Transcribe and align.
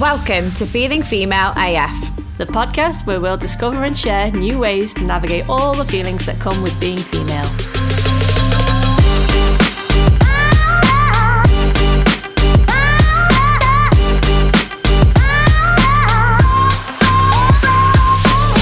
Welcome 0.00 0.52
to 0.52 0.64
Feeling 0.64 1.02
Female 1.02 1.52
AF, 1.56 2.16
the 2.38 2.44
podcast 2.44 3.04
where 3.04 3.20
we'll 3.20 3.36
discover 3.36 3.82
and 3.82 3.98
share 3.98 4.30
new 4.30 4.56
ways 4.60 4.94
to 4.94 5.02
navigate 5.02 5.48
all 5.48 5.74
the 5.74 5.84
feelings 5.84 6.24
that 6.26 6.38
come 6.38 6.62
with 6.62 6.78
being 6.78 6.98
female. 6.98 7.42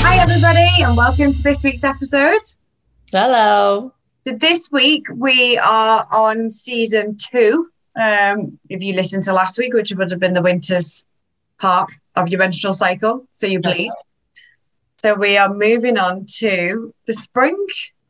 Hi, 0.01 0.23
everybody, 0.23 0.83
and 0.83 0.97
welcome 0.97 1.35
to 1.35 1.43
this 1.43 1.63
week's 1.63 1.85
episode. 1.85 2.41
Hello. 3.13 3.93
So 4.27 4.33
this 4.33 4.71
week 4.73 5.05
we 5.15 5.59
are 5.59 6.09
on 6.11 6.51
season 6.51 7.19
two. 7.19 7.69
Um, 7.95 8.59
if 8.71 8.83
you 8.83 8.95
listened 8.95 9.25
to 9.25 9.35
last 9.35 9.59
week, 9.59 9.75
which 9.75 9.93
would 9.93 10.11
have 10.11 10.21
been 10.21 10.33
the 10.33 10.41
winter's 10.41 11.05
part 11.59 11.91
of 12.15 12.29
your 12.29 12.39
menstrual 12.39 12.73
cycle, 12.73 13.27
so 13.31 13.47
you 13.47 13.61
bleed. 13.61 13.91
So 14.99 15.15
we 15.15 15.37
are 15.37 15.53
moving 15.53 15.99
on 15.99 16.27
to 16.39 16.93
the 17.07 17.13
spring, 17.13 17.57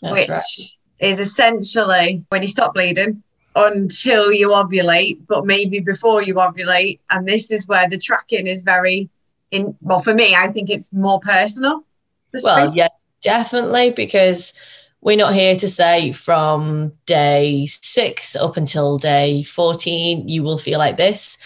That's 0.00 0.12
which 0.12 0.28
right. 0.28 1.10
is 1.10 1.20
essentially 1.20 2.24
when 2.28 2.42
you 2.42 2.48
stop 2.48 2.74
bleeding 2.74 3.22
until 3.56 4.32
you 4.32 4.48
ovulate, 4.48 5.26
but 5.26 5.46
maybe 5.46 5.80
before 5.80 6.22
you 6.22 6.34
ovulate. 6.34 7.00
And 7.10 7.26
this 7.26 7.50
is 7.50 7.66
where 7.66 7.88
the 7.88 7.98
tracking 7.98 8.46
is 8.46 8.62
very 8.62 9.08
in 9.50 9.76
well 9.80 9.98
for 9.98 10.14
me, 10.14 10.34
I 10.34 10.48
think 10.48 10.70
it's 10.70 10.92
more 10.92 11.20
personal. 11.20 11.84
the 12.32 12.40
Well, 12.44 12.74
yeah, 12.74 12.88
definitely, 13.22 13.90
because 13.90 14.52
we're 15.00 15.16
not 15.16 15.34
here 15.34 15.56
to 15.56 15.68
say 15.68 16.12
from 16.12 16.92
day 17.06 17.66
six 17.66 18.34
up 18.36 18.56
until 18.56 18.98
day 18.98 19.42
14, 19.42 20.28
you 20.28 20.42
will 20.42 20.58
feel 20.58 20.78
like 20.78 20.96
this. 20.96 21.38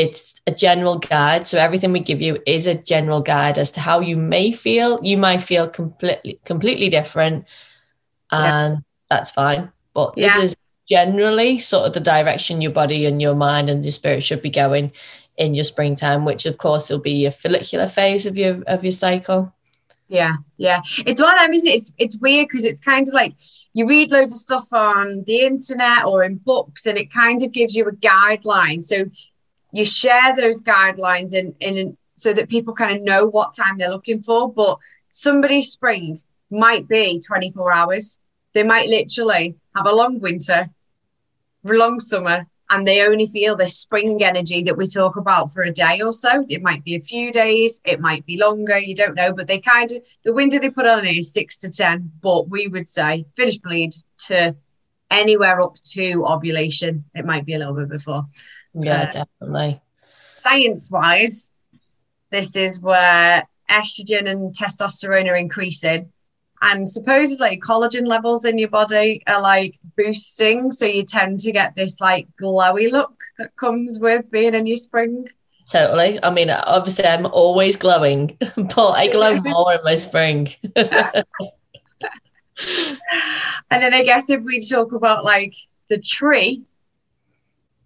It's 0.00 0.40
a 0.46 0.52
general 0.66 0.98
guide. 0.98 1.46
So 1.46 1.58
everything 1.58 1.92
we 1.92 2.00
give 2.00 2.22
you 2.22 2.38
is 2.46 2.66
a 2.66 2.74
general 2.92 3.20
guide 3.20 3.58
as 3.58 3.70
to 3.72 3.80
how 3.80 4.00
you 4.00 4.16
may 4.16 4.52
feel. 4.52 4.98
You 5.02 5.18
might 5.18 5.42
feel 5.50 5.68
completely 5.68 6.40
completely 6.44 6.88
different. 6.88 7.46
Yeah. 8.32 8.66
And 8.66 8.84
that's 9.10 9.30
fine. 9.30 9.72
But 9.92 10.14
Yeah. 10.16 10.26
this 10.26 10.44
is 10.44 10.56
generally 10.88 11.58
sort 11.58 11.86
of 11.86 11.92
the 11.92 12.00
direction 12.00 12.60
your 12.60 12.72
body 12.72 13.06
and 13.06 13.20
your 13.22 13.34
mind 13.34 13.70
and 13.70 13.84
your 13.84 13.92
spirit 13.92 14.22
should 14.22 14.42
be 14.42 14.50
going 14.50 14.92
in 15.36 15.54
your 15.54 15.64
springtime, 15.64 16.24
which 16.24 16.46
of 16.46 16.58
course 16.58 16.90
will 16.90 16.98
be 16.98 17.12
your 17.24 17.30
follicular 17.30 17.86
phase 17.86 18.26
of 18.26 18.36
your 18.38 18.62
of 18.66 18.84
your 18.84 18.92
cycle. 18.92 19.52
Yeah, 20.08 20.34
yeah. 20.56 20.80
It's 21.06 21.22
one 21.22 21.32
of 21.34 21.40
them, 21.40 21.54
isn't 21.54 21.70
it? 21.70 21.76
It's 21.78 21.92
it's 21.98 22.16
weird 22.18 22.48
because 22.48 22.64
it's 22.64 22.80
kind 22.80 23.06
of 23.06 23.14
like 23.14 23.34
you 23.72 23.86
read 23.86 24.10
loads 24.10 24.32
of 24.32 24.40
stuff 24.40 24.66
on 24.72 25.22
the 25.26 25.40
internet 25.42 26.04
or 26.04 26.24
in 26.24 26.36
books, 26.36 26.86
and 26.86 26.98
it 26.98 27.12
kind 27.12 27.42
of 27.42 27.52
gives 27.52 27.76
you 27.76 27.84
a 27.86 27.92
guideline. 27.92 28.82
So 28.82 28.96
you 29.72 29.84
share 29.84 30.34
those 30.36 30.62
guidelines 30.62 31.34
in 31.34 31.54
in 31.60 31.96
so 32.14 32.34
that 32.34 32.50
people 32.50 32.74
kind 32.74 32.96
of 32.96 33.02
know 33.02 33.26
what 33.26 33.56
time 33.56 33.78
they're 33.78 33.90
looking 33.90 34.20
for. 34.20 34.52
But 34.52 34.78
somebody's 35.10 35.70
spring 35.70 36.20
might 36.50 36.86
be 36.86 37.20
24 37.20 37.72
hours. 37.72 38.20
They 38.52 38.62
might 38.62 38.88
literally 38.88 39.56
have 39.74 39.86
a 39.86 39.94
long 39.94 40.20
winter, 40.20 40.68
long 41.64 41.98
summer, 42.00 42.46
and 42.68 42.86
they 42.86 43.06
only 43.06 43.26
feel 43.26 43.56
this 43.56 43.78
spring 43.78 44.22
energy 44.22 44.62
that 44.64 44.76
we 44.76 44.86
talk 44.86 45.16
about 45.16 45.52
for 45.52 45.62
a 45.62 45.72
day 45.72 46.00
or 46.02 46.12
so. 46.12 46.44
It 46.48 46.62
might 46.62 46.84
be 46.84 46.94
a 46.94 47.00
few 47.00 47.32
days, 47.32 47.80
it 47.84 48.00
might 48.00 48.24
be 48.26 48.36
longer, 48.36 48.78
you 48.78 48.94
don't 48.94 49.14
know, 49.14 49.32
but 49.32 49.46
they 49.46 49.58
kind 49.58 49.90
of 49.90 50.02
the 50.24 50.32
window 50.32 50.58
they 50.58 50.70
put 50.70 50.86
on 50.86 51.06
is 51.06 51.32
six 51.32 51.58
to 51.58 51.70
ten. 51.70 52.12
But 52.20 52.48
we 52.48 52.68
would 52.68 52.88
say 52.88 53.24
finish 53.36 53.58
bleed 53.58 53.92
to 54.26 54.54
anywhere 55.10 55.60
up 55.60 55.76
to 55.94 56.24
ovulation. 56.26 57.04
It 57.14 57.24
might 57.24 57.44
be 57.44 57.54
a 57.54 57.58
little 57.58 57.74
bit 57.74 57.88
before. 57.88 58.26
Yeah, 58.74 59.02
Uh, 59.02 59.10
definitely. 59.10 59.80
Science 60.38 60.90
wise, 60.90 61.52
this 62.30 62.56
is 62.56 62.80
where 62.80 63.46
estrogen 63.68 64.28
and 64.28 64.54
testosterone 64.54 65.28
are 65.30 65.36
increasing. 65.36 66.12
And 66.62 66.86
supposedly 66.88 67.58
collagen 67.58 68.06
levels 68.06 68.44
in 68.44 68.58
your 68.58 68.68
body 68.68 69.22
are 69.26 69.40
like 69.40 69.78
boosting. 69.96 70.70
So 70.72 70.84
you 70.84 71.04
tend 71.04 71.40
to 71.40 71.52
get 71.52 71.74
this 71.74 72.00
like 72.00 72.28
glowy 72.40 72.90
look 72.90 73.14
that 73.38 73.56
comes 73.56 73.98
with 73.98 74.30
being 74.30 74.54
in 74.54 74.66
your 74.66 74.76
spring. 74.76 75.28
Totally. 75.70 76.18
I 76.22 76.30
mean, 76.30 76.50
obviously, 76.50 77.06
I'm 77.06 77.26
always 77.26 77.76
glowing, 77.76 78.36
but 78.56 78.90
I 78.90 79.08
glow 79.08 79.36
more 79.40 79.74
in 79.74 79.80
my 79.84 79.94
spring. 79.94 80.48
And 83.70 83.82
then 83.82 83.94
I 83.94 84.02
guess 84.02 84.28
if 84.28 84.42
we 84.42 84.60
talk 84.60 84.92
about 84.92 85.24
like 85.24 85.54
the 85.88 85.98
tree 85.98 86.62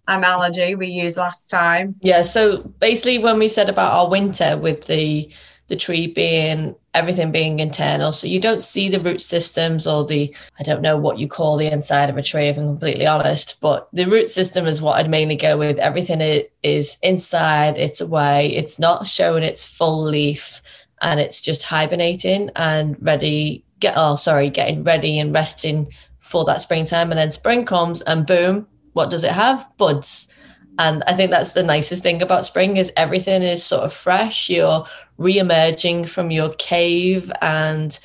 analogy 0.07 0.75
we 0.75 0.87
used 0.87 1.17
last 1.17 1.49
time. 1.49 1.95
yeah. 2.01 2.21
So 2.21 2.59
basically, 2.79 3.19
when 3.19 3.39
we 3.39 3.47
said 3.47 3.69
about 3.69 3.93
our 3.93 4.09
winter 4.09 4.57
with 4.57 4.87
the 4.87 5.29
the 5.67 5.75
tree 5.75 6.05
being 6.05 6.75
everything 6.93 7.31
being 7.31 7.59
internal, 7.59 8.11
so 8.11 8.27
you 8.27 8.39
don't 8.39 8.61
see 8.61 8.87
the 8.87 8.99
root 8.99 9.19
systems 9.21 9.87
or 9.87 10.05
the 10.05 10.33
I 10.59 10.63
don't 10.63 10.81
know 10.81 10.95
what 10.95 11.17
you 11.17 11.27
call 11.27 11.57
the 11.57 11.65
inside 11.71 12.09
of 12.09 12.17
a 12.17 12.21
tree, 12.21 12.47
if 12.49 12.57
I'm 12.57 12.65
completely 12.67 13.07
honest. 13.07 13.59
But 13.61 13.89
the 13.91 14.05
root 14.05 14.29
system 14.29 14.67
is 14.67 14.81
what 14.81 14.97
I'd 14.97 15.09
mainly 15.09 15.35
go 15.35 15.57
with. 15.57 15.79
Everything 15.79 16.21
i- 16.21 16.47
is 16.61 16.97
inside, 17.01 17.77
it's 17.77 17.99
away, 17.99 18.47
it's 18.55 18.77
not 18.77 19.07
showing 19.07 19.43
its 19.43 19.65
full 19.65 20.03
leaf, 20.03 20.61
and 21.01 21.19
it's 21.19 21.41
just 21.41 21.63
hibernating 21.63 22.51
and 22.55 22.95
ready. 23.01 23.63
Get 23.79 23.95
oh 23.97 24.15
sorry, 24.15 24.49
getting 24.51 24.83
ready 24.83 25.17
and 25.19 25.33
resting 25.33 25.91
for 26.19 26.45
that 26.45 26.61
springtime, 26.61 27.11
and 27.11 27.17
then 27.19 27.31
spring 27.31 27.65
comes 27.65 28.01
and 28.03 28.25
boom, 28.25 28.67
what 28.95 29.09
does 29.09 29.25
it 29.25 29.31
have? 29.31 29.69
Buds. 29.77 30.33
And 30.79 31.03
I 31.05 31.13
think 31.13 31.31
that's 31.31 31.51
the 31.51 31.63
nicest 31.63 32.01
thing 32.01 32.21
about 32.21 32.45
spring 32.45 32.77
is 32.77 32.93
everything 32.95 33.41
is 33.43 33.63
sort 33.63 33.83
of 33.83 33.93
fresh. 33.93 34.49
You're 34.49 34.85
re-emerging 35.17 36.05
from 36.05 36.31
your 36.31 36.49
cave 36.53 37.31
and 37.41 37.99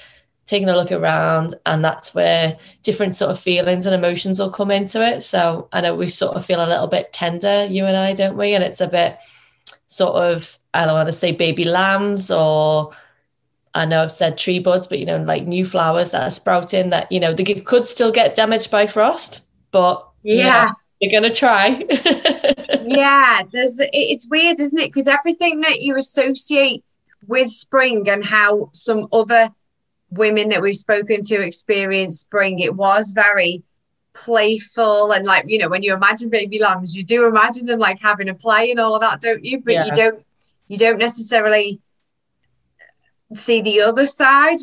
taking 0.46 0.68
a 0.68 0.74
look 0.74 0.90
around 0.90 1.54
and 1.64 1.84
that's 1.84 2.12
where 2.12 2.58
different 2.82 3.14
sort 3.14 3.30
of 3.30 3.38
feelings 3.38 3.86
and 3.86 3.94
emotions 3.94 4.40
will 4.40 4.50
come 4.50 4.72
into 4.72 5.00
it 5.00 5.22
so 5.22 5.68
i 5.72 5.80
know 5.80 5.94
we 5.94 6.08
sort 6.08 6.36
of 6.36 6.44
feel 6.44 6.64
a 6.64 6.66
little 6.66 6.88
bit 6.88 7.12
tender 7.12 7.66
you 7.66 7.84
and 7.84 7.96
i 7.96 8.12
don't 8.12 8.36
we 8.36 8.52
and 8.52 8.64
it's 8.64 8.80
a 8.80 8.88
bit 8.88 9.16
sort 9.86 10.16
of 10.16 10.58
i 10.74 10.84
don't 10.84 10.94
want 10.94 11.06
to 11.06 11.12
say 11.12 11.30
baby 11.30 11.64
lambs 11.64 12.32
or 12.32 12.90
i 13.74 13.84
know 13.84 14.02
i've 14.02 14.10
said 14.10 14.36
tree 14.36 14.58
buds 14.58 14.88
but 14.88 14.98
you 14.98 15.06
know 15.06 15.22
like 15.22 15.46
new 15.46 15.64
flowers 15.64 16.10
that 16.10 16.26
are 16.26 16.30
sprouting 16.30 16.90
that 16.90 17.10
you 17.12 17.20
know 17.20 17.32
they 17.32 17.44
could 17.44 17.86
still 17.86 18.10
get 18.10 18.34
damaged 18.34 18.72
by 18.72 18.86
frost 18.86 19.48
but 19.70 20.09
know, 20.24 20.40
Yeah. 20.40 20.70
you're 21.00 21.10
gonna 21.10 21.34
try 21.34 21.84
yeah, 22.82 23.42
there's 23.52 23.80
it's 23.80 24.26
weird, 24.28 24.60
isn't 24.60 24.78
it? 24.78 24.88
Because 24.88 25.08
everything 25.08 25.60
that 25.60 25.80
you 25.80 25.96
associate 25.96 26.84
with 27.26 27.50
spring 27.50 28.08
and 28.08 28.24
how 28.24 28.70
some 28.72 29.08
other 29.12 29.50
women 30.10 30.48
that 30.50 30.60
we've 30.62 30.76
spoken 30.76 31.22
to 31.22 31.40
experience 31.40 32.18
spring, 32.20 32.58
it 32.58 32.74
was 32.74 33.12
very 33.12 33.62
playful 34.12 35.12
and 35.12 35.24
like 35.24 35.44
you 35.46 35.56
know 35.56 35.68
when 35.68 35.84
you 35.84 35.94
imagine 35.94 36.28
baby 36.28 36.58
lambs 36.58 36.96
you 36.96 37.02
do 37.04 37.26
imagine 37.26 37.64
them 37.64 37.78
like 37.78 38.00
having 38.00 38.28
a 38.28 38.34
play 38.34 38.70
and 38.72 38.80
all 38.80 38.92
of 38.94 39.00
that 39.00 39.20
don't 39.20 39.44
you 39.44 39.60
but 39.60 39.86
you 39.86 39.92
don't 39.92 40.24
you 40.66 40.76
don't 40.76 40.98
necessarily 40.98 41.80
see 43.34 43.62
the 43.62 43.80
other 43.80 44.04
side 44.04 44.58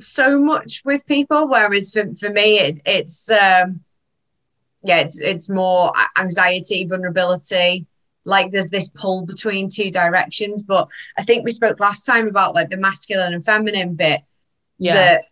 so 0.00 0.38
much 0.40 0.82
with 0.84 1.06
people 1.06 1.46
whereas 1.46 1.92
for, 1.92 2.04
for 2.16 2.30
me 2.30 2.58
it, 2.58 2.82
it's 2.84 3.30
um 3.30 3.80
yeah 4.82 5.00
it's 5.00 5.18
it's 5.18 5.48
more 5.48 5.92
anxiety 6.16 6.86
vulnerability. 6.86 7.86
Like 8.24 8.50
there's 8.50 8.68
this 8.68 8.88
pull 8.88 9.24
between 9.24 9.70
two 9.70 9.90
directions 9.90 10.62
but 10.62 10.88
i 11.18 11.22
think 11.22 11.44
we 11.44 11.50
spoke 11.50 11.80
last 11.80 12.04
time 12.04 12.28
about 12.28 12.54
like 12.54 12.68
the 12.68 12.76
masculine 12.76 13.34
and 13.34 13.44
feminine 13.44 13.94
bit. 13.94 14.20
Yeah. 14.78 14.94
That 14.94 15.24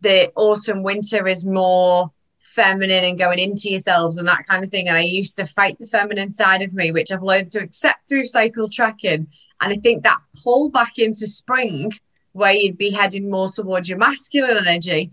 the 0.00 0.32
autumn 0.34 0.82
winter 0.82 1.26
is 1.26 1.44
more 1.44 2.10
feminine 2.40 3.04
and 3.04 3.18
going 3.18 3.38
into 3.38 3.70
yourselves 3.70 4.18
and 4.18 4.28
that 4.28 4.46
kind 4.46 4.62
of 4.62 4.70
thing 4.70 4.88
and 4.88 4.96
i 4.96 5.00
used 5.00 5.36
to 5.36 5.46
fight 5.46 5.78
the 5.78 5.86
feminine 5.86 6.28
side 6.28 6.60
of 6.60 6.72
me 6.74 6.92
which 6.92 7.10
i've 7.10 7.22
learned 7.22 7.50
to 7.50 7.60
accept 7.60 8.06
through 8.08 8.26
cycle 8.26 8.68
tracking. 8.68 9.26
And 9.60 9.72
i 9.72 9.76
think 9.76 10.02
that 10.02 10.18
pull 10.42 10.70
back 10.70 10.98
into 10.98 11.26
spring 11.26 11.92
where 12.32 12.52
you'd 12.52 12.76
be 12.76 12.90
heading 12.90 13.30
more 13.30 13.48
towards 13.48 13.88
your 13.88 13.98
masculine 13.98 14.56
energy 14.56 15.12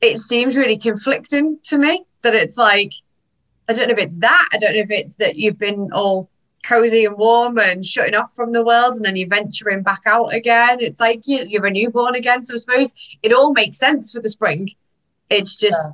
it 0.00 0.18
seems 0.18 0.56
really 0.56 0.78
conflicting 0.78 1.58
to 1.64 1.78
me 1.78 2.04
that 2.22 2.34
it's 2.34 2.56
like 2.56 2.92
i 3.68 3.72
don't 3.72 3.88
know 3.88 3.92
if 3.92 3.98
it's 3.98 4.18
that 4.18 4.48
i 4.52 4.58
don't 4.58 4.74
know 4.74 4.80
if 4.80 4.90
it's 4.90 5.16
that 5.16 5.36
you've 5.36 5.58
been 5.58 5.90
all 5.92 6.28
cozy 6.64 7.04
and 7.04 7.16
warm 7.16 7.58
and 7.58 7.84
shutting 7.84 8.14
off 8.14 8.34
from 8.34 8.52
the 8.52 8.64
world 8.64 8.94
and 8.94 9.04
then 9.04 9.16
you're 9.16 9.28
venturing 9.28 9.82
back 9.82 10.02
out 10.06 10.34
again. 10.34 10.78
It's 10.80 11.00
like 11.00 11.26
you, 11.26 11.44
you're 11.46 11.66
a 11.66 11.70
newborn 11.70 12.14
again. 12.14 12.42
So 12.42 12.54
i 12.54 12.56
suppose 12.58 12.92
it 13.22 13.32
all 13.32 13.52
makes 13.52 13.78
sense 13.78 14.12
for 14.12 14.20
the 14.20 14.28
spring. 14.28 14.70
It's 15.30 15.56
just 15.56 15.90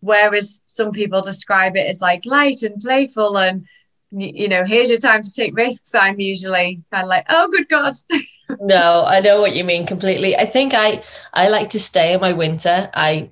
whereas 0.00 0.60
some 0.66 0.92
people 0.92 1.20
describe 1.20 1.76
it 1.76 1.88
as 1.88 2.00
like 2.00 2.24
light 2.24 2.62
and 2.62 2.80
playful 2.80 3.36
and 3.36 3.66
you 4.10 4.48
know 4.48 4.64
here's 4.64 4.88
your 4.88 4.98
time 4.98 5.22
to 5.22 5.32
take 5.32 5.54
risks 5.56 5.94
i'm 5.94 6.18
usually 6.20 6.80
kind 6.90 7.02
of 7.02 7.08
like 7.08 7.26
oh 7.28 7.48
good 7.48 7.68
god. 7.68 7.92
No 8.60 9.04
i 9.06 9.20
know 9.20 9.42
what 9.42 9.54
you 9.54 9.62
mean 9.62 9.86
completely. 9.86 10.34
I 10.36 10.46
think 10.46 10.72
i 10.72 11.02
i 11.34 11.48
like 11.48 11.70
to 11.70 11.80
stay 11.80 12.14
in 12.14 12.20
my 12.20 12.32
winter. 12.32 12.88
I 12.94 13.30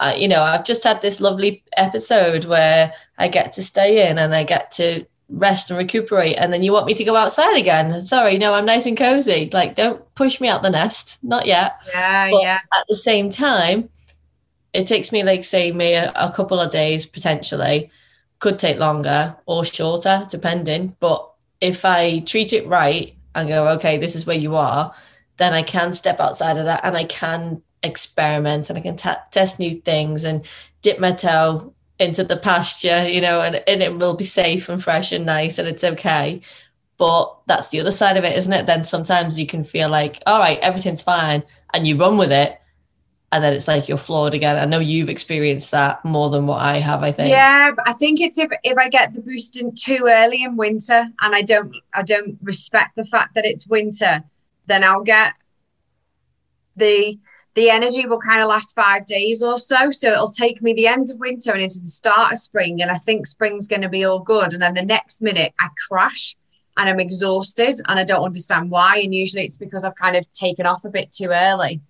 I, 0.00 0.14
you 0.16 0.28
know, 0.28 0.42
I've 0.42 0.64
just 0.64 0.84
had 0.84 1.00
this 1.00 1.20
lovely 1.20 1.62
episode 1.76 2.44
where 2.44 2.92
I 3.18 3.28
get 3.28 3.52
to 3.54 3.62
stay 3.62 4.08
in 4.08 4.18
and 4.18 4.34
I 4.34 4.44
get 4.44 4.70
to 4.72 5.06
rest 5.28 5.70
and 5.70 5.78
recuperate 5.78 6.36
and 6.38 6.52
then 6.52 6.62
you 6.62 6.72
want 6.72 6.86
me 6.86 6.94
to 6.94 7.04
go 7.04 7.16
outside 7.16 7.56
again. 7.56 8.00
Sorry 8.00 8.38
no 8.38 8.54
i'm 8.54 8.64
nice 8.64 8.86
and 8.86 8.96
cozy. 8.96 9.50
Like 9.52 9.74
don't 9.74 10.14
push 10.14 10.40
me 10.40 10.48
out 10.48 10.62
the 10.62 10.70
nest. 10.70 11.18
Not 11.24 11.46
yet. 11.46 11.76
Yeah 11.92 12.30
but 12.30 12.42
yeah. 12.42 12.58
at 12.78 12.86
the 12.88 12.96
same 12.96 13.28
time 13.28 13.88
it 14.72 14.86
takes 14.86 15.10
me 15.10 15.24
like 15.24 15.42
say 15.42 15.72
me 15.72 15.94
a, 15.94 16.12
a 16.14 16.32
couple 16.32 16.60
of 16.60 16.70
days 16.70 17.06
potentially. 17.06 17.90
Could 18.38 18.60
take 18.60 18.78
longer 18.78 19.36
or 19.46 19.64
shorter 19.64 20.26
depending. 20.30 20.94
But 21.00 21.28
if 21.60 21.84
i 21.84 22.20
treat 22.20 22.52
it 22.52 22.66
right 22.66 23.14
and 23.34 23.48
go 23.48 23.68
okay 23.68 23.98
this 23.98 24.14
is 24.14 24.26
where 24.26 24.36
you 24.36 24.56
are 24.56 24.94
then 25.36 25.52
i 25.52 25.62
can 25.62 25.92
step 25.92 26.20
outside 26.20 26.56
of 26.56 26.64
that 26.64 26.80
and 26.84 26.96
i 26.96 27.04
can 27.04 27.62
experiment 27.82 28.68
and 28.68 28.78
i 28.78 28.82
can 28.82 28.96
t- 28.96 29.10
test 29.30 29.60
new 29.60 29.74
things 29.74 30.24
and 30.24 30.44
dip 30.82 30.98
my 30.98 31.12
toe 31.12 31.74
into 31.98 32.24
the 32.24 32.36
pasture, 32.36 33.08
you 33.08 33.20
know, 33.20 33.40
and, 33.40 33.62
and 33.66 33.82
it 33.82 33.96
will 33.96 34.14
be 34.14 34.24
safe 34.24 34.68
and 34.68 34.82
fresh 34.82 35.12
and 35.12 35.26
nice 35.26 35.58
and 35.58 35.68
it's 35.68 35.84
okay. 35.84 36.40
But 36.98 37.36
that's 37.46 37.68
the 37.68 37.80
other 37.80 37.90
side 37.90 38.16
of 38.16 38.24
it, 38.24 38.36
isn't 38.36 38.52
it? 38.52 38.66
Then 38.66 38.82
sometimes 38.82 39.38
you 39.38 39.46
can 39.46 39.64
feel 39.64 39.88
like, 39.88 40.22
all 40.26 40.38
right, 40.38 40.58
everything's 40.60 41.02
fine, 41.02 41.42
and 41.74 41.86
you 41.86 41.94
run 41.96 42.16
with 42.16 42.32
it, 42.32 42.58
and 43.30 43.44
then 43.44 43.52
it's 43.52 43.68
like 43.68 43.86
you're 43.86 43.98
floored 43.98 44.32
again. 44.32 44.56
I 44.56 44.64
know 44.64 44.78
you've 44.78 45.10
experienced 45.10 45.72
that 45.72 46.02
more 46.06 46.30
than 46.30 46.46
what 46.46 46.62
I 46.62 46.78
have, 46.78 47.02
I 47.02 47.12
think. 47.12 47.28
Yeah, 47.28 47.72
I 47.84 47.92
think 47.92 48.22
it's 48.22 48.38
if 48.38 48.50
if 48.64 48.78
I 48.78 48.88
get 48.88 49.12
the 49.12 49.20
boost 49.20 49.60
in 49.60 49.74
too 49.74 50.06
early 50.08 50.42
in 50.42 50.56
winter 50.56 51.06
and 51.20 51.34
I 51.34 51.42
don't 51.42 51.76
I 51.92 52.00
don't 52.00 52.38
respect 52.42 52.96
the 52.96 53.04
fact 53.04 53.34
that 53.34 53.44
it's 53.44 53.66
winter, 53.66 54.24
then 54.64 54.82
I'll 54.82 55.04
get 55.04 55.34
the 56.76 57.18
the 57.56 57.70
energy 57.70 58.06
will 58.06 58.20
kind 58.20 58.42
of 58.42 58.48
last 58.48 58.74
five 58.74 59.06
days 59.06 59.42
or 59.42 59.56
so. 59.56 59.90
So 59.90 60.12
it'll 60.12 60.30
take 60.30 60.60
me 60.60 60.74
the 60.74 60.86
end 60.86 61.10
of 61.10 61.18
winter 61.18 61.52
and 61.52 61.62
into 61.62 61.80
the 61.80 61.88
start 61.88 62.32
of 62.32 62.38
spring. 62.38 62.82
And 62.82 62.90
I 62.90 62.96
think 62.96 63.26
spring's 63.26 63.66
going 63.66 63.80
to 63.80 63.88
be 63.88 64.04
all 64.04 64.20
good. 64.20 64.52
And 64.52 64.60
then 64.60 64.74
the 64.74 64.84
next 64.84 65.22
minute 65.22 65.54
I 65.58 65.68
crash 65.88 66.36
and 66.76 66.86
I'm 66.86 67.00
exhausted 67.00 67.80
and 67.88 67.98
I 67.98 68.04
don't 68.04 68.26
understand 68.26 68.70
why. 68.70 68.98
And 68.98 69.14
usually 69.14 69.46
it's 69.46 69.56
because 69.56 69.84
I've 69.84 69.96
kind 69.96 70.16
of 70.16 70.30
taken 70.32 70.66
off 70.66 70.84
a 70.84 70.90
bit 70.90 71.10
too 71.10 71.28
early. 71.30 71.80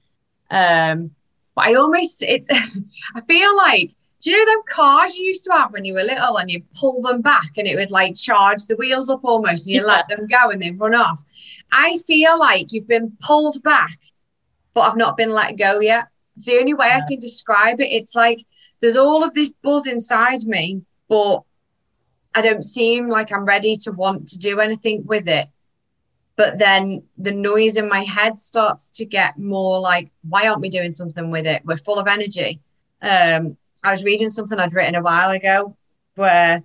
Um, 0.52 1.10
but 1.56 1.66
I 1.66 1.74
almost, 1.74 2.22
it's, 2.22 2.46
I 3.16 3.20
feel 3.22 3.56
like, 3.56 3.90
do 4.22 4.30
you 4.30 4.38
know 4.38 4.52
them 4.52 4.62
cars 4.68 5.16
you 5.16 5.26
used 5.26 5.44
to 5.46 5.52
have 5.52 5.72
when 5.72 5.84
you 5.84 5.94
were 5.94 6.02
little 6.02 6.36
and 6.38 6.48
you 6.48 6.62
pull 6.78 7.02
them 7.02 7.22
back 7.22 7.58
and 7.58 7.66
it 7.66 7.74
would 7.74 7.90
like 7.90 8.14
charge 8.14 8.66
the 8.66 8.76
wheels 8.76 9.10
up 9.10 9.24
almost 9.24 9.66
and 9.66 9.74
you 9.74 9.80
yeah. 9.80 9.86
let 9.86 10.08
them 10.08 10.28
go 10.28 10.50
and 10.50 10.62
they 10.62 10.70
run 10.70 10.94
off? 10.94 11.24
I 11.72 11.98
feel 12.06 12.38
like 12.38 12.72
you've 12.72 12.86
been 12.86 13.16
pulled 13.20 13.60
back 13.64 13.98
but 14.76 14.82
I've 14.82 14.96
not 14.98 15.16
been 15.16 15.30
let 15.32 15.56
go 15.56 15.80
yet. 15.80 16.08
It's 16.36 16.44
the 16.44 16.58
only 16.58 16.74
way 16.74 16.88
yeah. 16.88 16.98
I 16.98 17.08
can 17.08 17.18
describe 17.18 17.80
it. 17.80 17.86
It's 17.86 18.14
like 18.14 18.44
there's 18.80 18.94
all 18.94 19.24
of 19.24 19.32
this 19.32 19.54
buzz 19.62 19.86
inside 19.86 20.42
me, 20.42 20.82
but 21.08 21.40
I 22.34 22.42
don't 22.42 22.62
seem 22.62 23.08
like 23.08 23.32
I'm 23.32 23.46
ready 23.46 23.76
to 23.76 23.92
want 23.92 24.28
to 24.28 24.38
do 24.38 24.60
anything 24.60 25.06
with 25.06 25.28
it. 25.28 25.46
But 26.36 26.58
then 26.58 27.04
the 27.16 27.32
noise 27.32 27.76
in 27.76 27.88
my 27.88 28.04
head 28.04 28.36
starts 28.36 28.90
to 28.90 29.06
get 29.06 29.38
more 29.38 29.80
like, 29.80 30.10
why 30.28 30.46
aren't 30.46 30.60
we 30.60 30.68
doing 30.68 30.92
something 30.92 31.30
with 31.30 31.46
it? 31.46 31.62
We're 31.64 31.78
full 31.78 31.98
of 31.98 32.06
energy. 32.06 32.60
Um, 33.00 33.56
I 33.82 33.92
was 33.92 34.04
reading 34.04 34.28
something 34.28 34.58
I'd 34.58 34.74
written 34.74 34.94
a 34.94 35.00
while 35.02 35.30
ago 35.30 35.74
where 36.16 36.62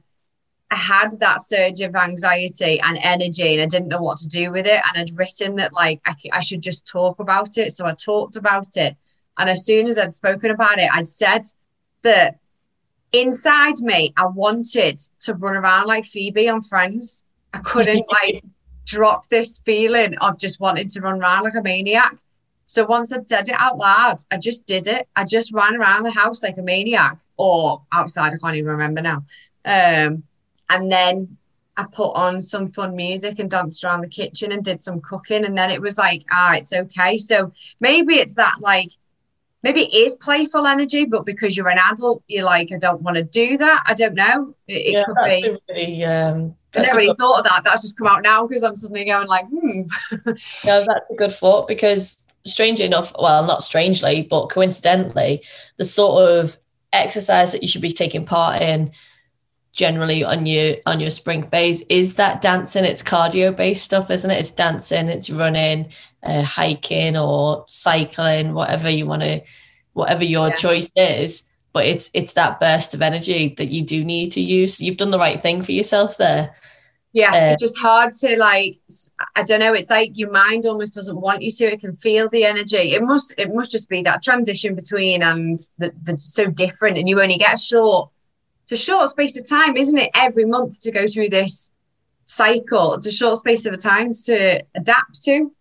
I 0.71 0.75
had 0.75 1.19
that 1.19 1.41
surge 1.41 1.81
of 1.81 1.95
anxiety 1.95 2.79
and 2.79 2.97
energy, 3.01 3.53
and 3.53 3.61
I 3.61 3.65
didn't 3.65 3.89
know 3.89 4.01
what 4.01 4.17
to 4.19 4.27
do 4.29 4.51
with 4.51 4.65
it. 4.65 4.81
And 4.87 4.97
I'd 4.97 5.17
written 5.17 5.57
that 5.57 5.73
like 5.73 5.99
I, 6.05 6.15
I 6.31 6.39
should 6.39 6.61
just 6.61 6.87
talk 6.87 7.19
about 7.19 7.57
it, 7.57 7.73
so 7.73 7.85
I 7.85 7.93
talked 7.93 8.37
about 8.37 8.77
it. 8.77 8.95
And 9.37 9.49
as 9.49 9.65
soon 9.65 9.87
as 9.87 9.99
I'd 9.99 10.15
spoken 10.15 10.49
about 10.49 10.79
it, 10.79 10.89
I 10.91 11.03
said 11.03 11.41
that 12.03 12.39
inside 13.11 13.79
me, 13.79 14.13
I 14.15 14.27
wanted 14.27 14.99
to 15.19 15.33
run 15.33 15.57
around 15.57 15.87
like 15.87 16.05
Phoebe 16.05 16.47
on 16.47 16.61
Friends. 16.61 17.25
I 17.53 17.59
couldn't 17.59 18.05
like 18.23 18.43
drop 18.85 19.27
this 19.27 19.59
feeling 19.65 20.17
of 20.19 20.39
just 20.39 20.61
wanting 20.61 20.87
to 20.87 21.01
run 21.01 21.21
around 21.21 21.43
like 21.43 21.55
a 21.55 21.61
maniac. 21.61 22.15
So 22.65 22.85
once 22.85 23.11
I 23.11 23.17
said 23.25 23.49
it 23.49 23.55
out 23.57 23.77
loud, 23.77 24.19
I 24.31 24.37
just 24.37 24.65
did 24.65 24.87
it. 24.87 25.09
I 25.17 25.25
just 25.25 25.53
ran 25.53 25.75
around 25.75 26.03
the 26.03 26.11
house 26.11 26.41
like 26.41 26.57
a 26.57 26.61
maniac 26.61 27.17
or 27.35 27.81
outside. 27.91 28.31
I 28.33 28.37
can't 28.37 28.55
even 28.55 28.71
remember 28.71 29.01
now. 29.01 29.25
Um, 29.65 30.23
and 30.71 30.91
then 30.91 31.37
I 31.77 31.85
put 31.91 32.11
on 32.11 32.41
some 32.41 32.69
fun 32.69 32.95
music 32.95 33.39
and 33.39 33.49
danced 33.49 33.83
around 33.83 34.01
the 34.01 34.07
kitchen 34.07 34.51
and 34.51 34.63
did 34.63 34.81
some 34.81 35.01
cooking. 35.01 35.45
And 35.45 35.57
then 35.57 35.69
it 35.69 35.81
was 35.81 35.97
like, 35.97 36.25
ah, 36.31 36.55
it's 36.55 36.73
okay. 36.73 37.17
So 37.17 37.53
maybe 37.79 38.15
it's 38.15 38.35
that 38.35 38.55
like, 38.59 38.89
maybe 39.63 39.83
it 39.83 39.93
is 39.93 40.15
playful 40.15 40.67
energy, 40.67 41.05
but 41.05 41.25
because 41.25 41.55
you're 41.55 41.69
an 41.69 41.79
adult, 41.79 42.23
you're 42.27 42.45
like, 42.45 42.71
I 42.71 42.77
don't 42.77 43.01
want 43.01 43.15
to 43.15 43.23
do 43.23 43.57
that. 43.57 43.83
I 43.85 43.93
don't 43.93 44.15
know. 44.15 44.55
It, 44.67 44.73
it 44.73 44.91
yeah, 44.91 45.03
could 45.05 45.15
be. 45.23 45.57
Really, 45.69 46.03
um, 46.05 46.55
I 46.75 46.81
never 46.81 46.97
really 46.97 47.07
good... 47.07 47.17
thought 47.17 47.39
of 47.39 47.45
that. 47.45 47.63
That's 47.63 47.81
just 47.81 47.97
come 47.97 48.07
out 48.07 48.21
now 48.21 48.47
because 48.47 48.63
I'm 48.63 48.75
suddenly 48.75 49.05
going 49.05 49.27
like, 49.27 49.45
hmm. 49.47 49.81
yeah, 50.25 50.83
that's 50.85 50.87
a 50.87 51.15
good 51.17 51.35
thought 51.35 51.67
because 51.67 52.27
strangely 52.45 52.85
enough, 52.85 53.13
well, 53.19 53.45
not 53.45 53.63
strangely, 53.63 54.23
but 54.23 54.47
coincidentally, 54.47 55.43
the 55.77 55.85
sort 55.85 56.23
of 56.23 56.57
exercise 56.93 57.53
that 57.53 57.61
you 57.61 57.67
should 57.67 57.81
be 57.81 57.91
taking 57.91 58.25
part 58.25 58.61
in 58.61 58.91
generally 59.73 60.23
on 60.23 60.45
your 60.45 60.75
on 60.85 60.99
your 60.99 61.11
spring 61.11 61.43
phase 61.43 61.81
is 61.89 62.15
that 62.15 62.41
dancing. 62.41 62.85
It's 62.85 63.03
cardio 63.03 63.55
based 63.55 63.83
stuff 63.83 64.09
isn't 64.09 64.29
it? 64.29 64.39
It's 64.39 64.51
dancing 64.51 65.07
it's 65.07 65.29
running 65.29 65.89
uh, 66.23 66.43
hiking 66.43 67.17
or 67.17 67.65
cycling 67.67 68.53
whatever 68.53 68.89
you 68.89 69.05
want 69.05 69.21
to 69.21 69.41
whatever 69.93 70.23
your 70.23 70.49
yeah. 70.49 70.55
choice 70.55 70.91
is. 70.95 71.49
But 71.73 71.85
it's 71.85 72.11
it's 72.13 72.33
that 72.33 72.59
burst 72.59 72.93
of 72.93 73.01
energy 73.01 73.53
that 73.57 73.67
you 73.67 73.81
do 73.81 74.03
need 74.03 74.33
to 74.33 74.41
use. 74.41 74.81
You've 74.81 74.97
done 74.97 75.11
the 75.11 75.19
right 75.19 75.41
thing 75.41 75.61
for 75.61 75.71
yourself 75.71 76.17
there. 76.17 76.55
Yeah 77.13 77.31
uh, 77.31 77.51
it's 77.53 77.61
just 77.61 77.77
hard 77.77 78.13
to 78.13 78.37
like 78.37 78.79
i 79.35 79.43
don't 79.43 79.59
know 79.59 79.73
it's 79.73 79.91
like 79.91 80.11
your 80.13 80.31
mind 80.31 80.65
almost 80.65 80.93
doesn't 80.93 81.19
want 81.19 81.41
you 81.41 81.51
to 81.51 81.65
it 81.65 81.81
can 81.81 81.95
feel 81.95 82.29
the 82.29 82.45
energy. 82.45 82.93
It 82.93 83.03
must 83.03 83.33
it 83.37 83.53
must 83.53 83.71
just 83.71 83.89
be 83.89 84.01
that 84.03 84.21
transition 84.23 84.75
between 84.75 85.21
and 85.21 85.57
the, 85.77 85.91
the 86.03 86.17
so 86.17 86.47
different 86.47 86.97
and 86.97 87.07
you 87.07 87.21
only 87.21 87.37
get 87.37 87.55
a 87.55 87.57
short 87.57 88.11
it's 88.63 88.71
a 88.71 88.77
short 88.77 89.09
space 89.09 89.37
of 89.37 89.47
time, 89.47 89.75
isn't 89.75 89.97
it? 89.97 90.11
Every 90.13 90.45
month 90.45 90.81
to 90.81 90.91
go 90.91 91.07
through 91.07 91.29
this 91.29 91.71
cycle. 92.25 92.93
It's 92.93 93.07
a 93.07 93.11
short 93.11 93.37
space 93.39 93.65
of 93.65 93.73
a 93.73 93.77
time 93.77 94.13
to 94.25 94.63
adapt 94.75 95.21
to. 95.23 95.51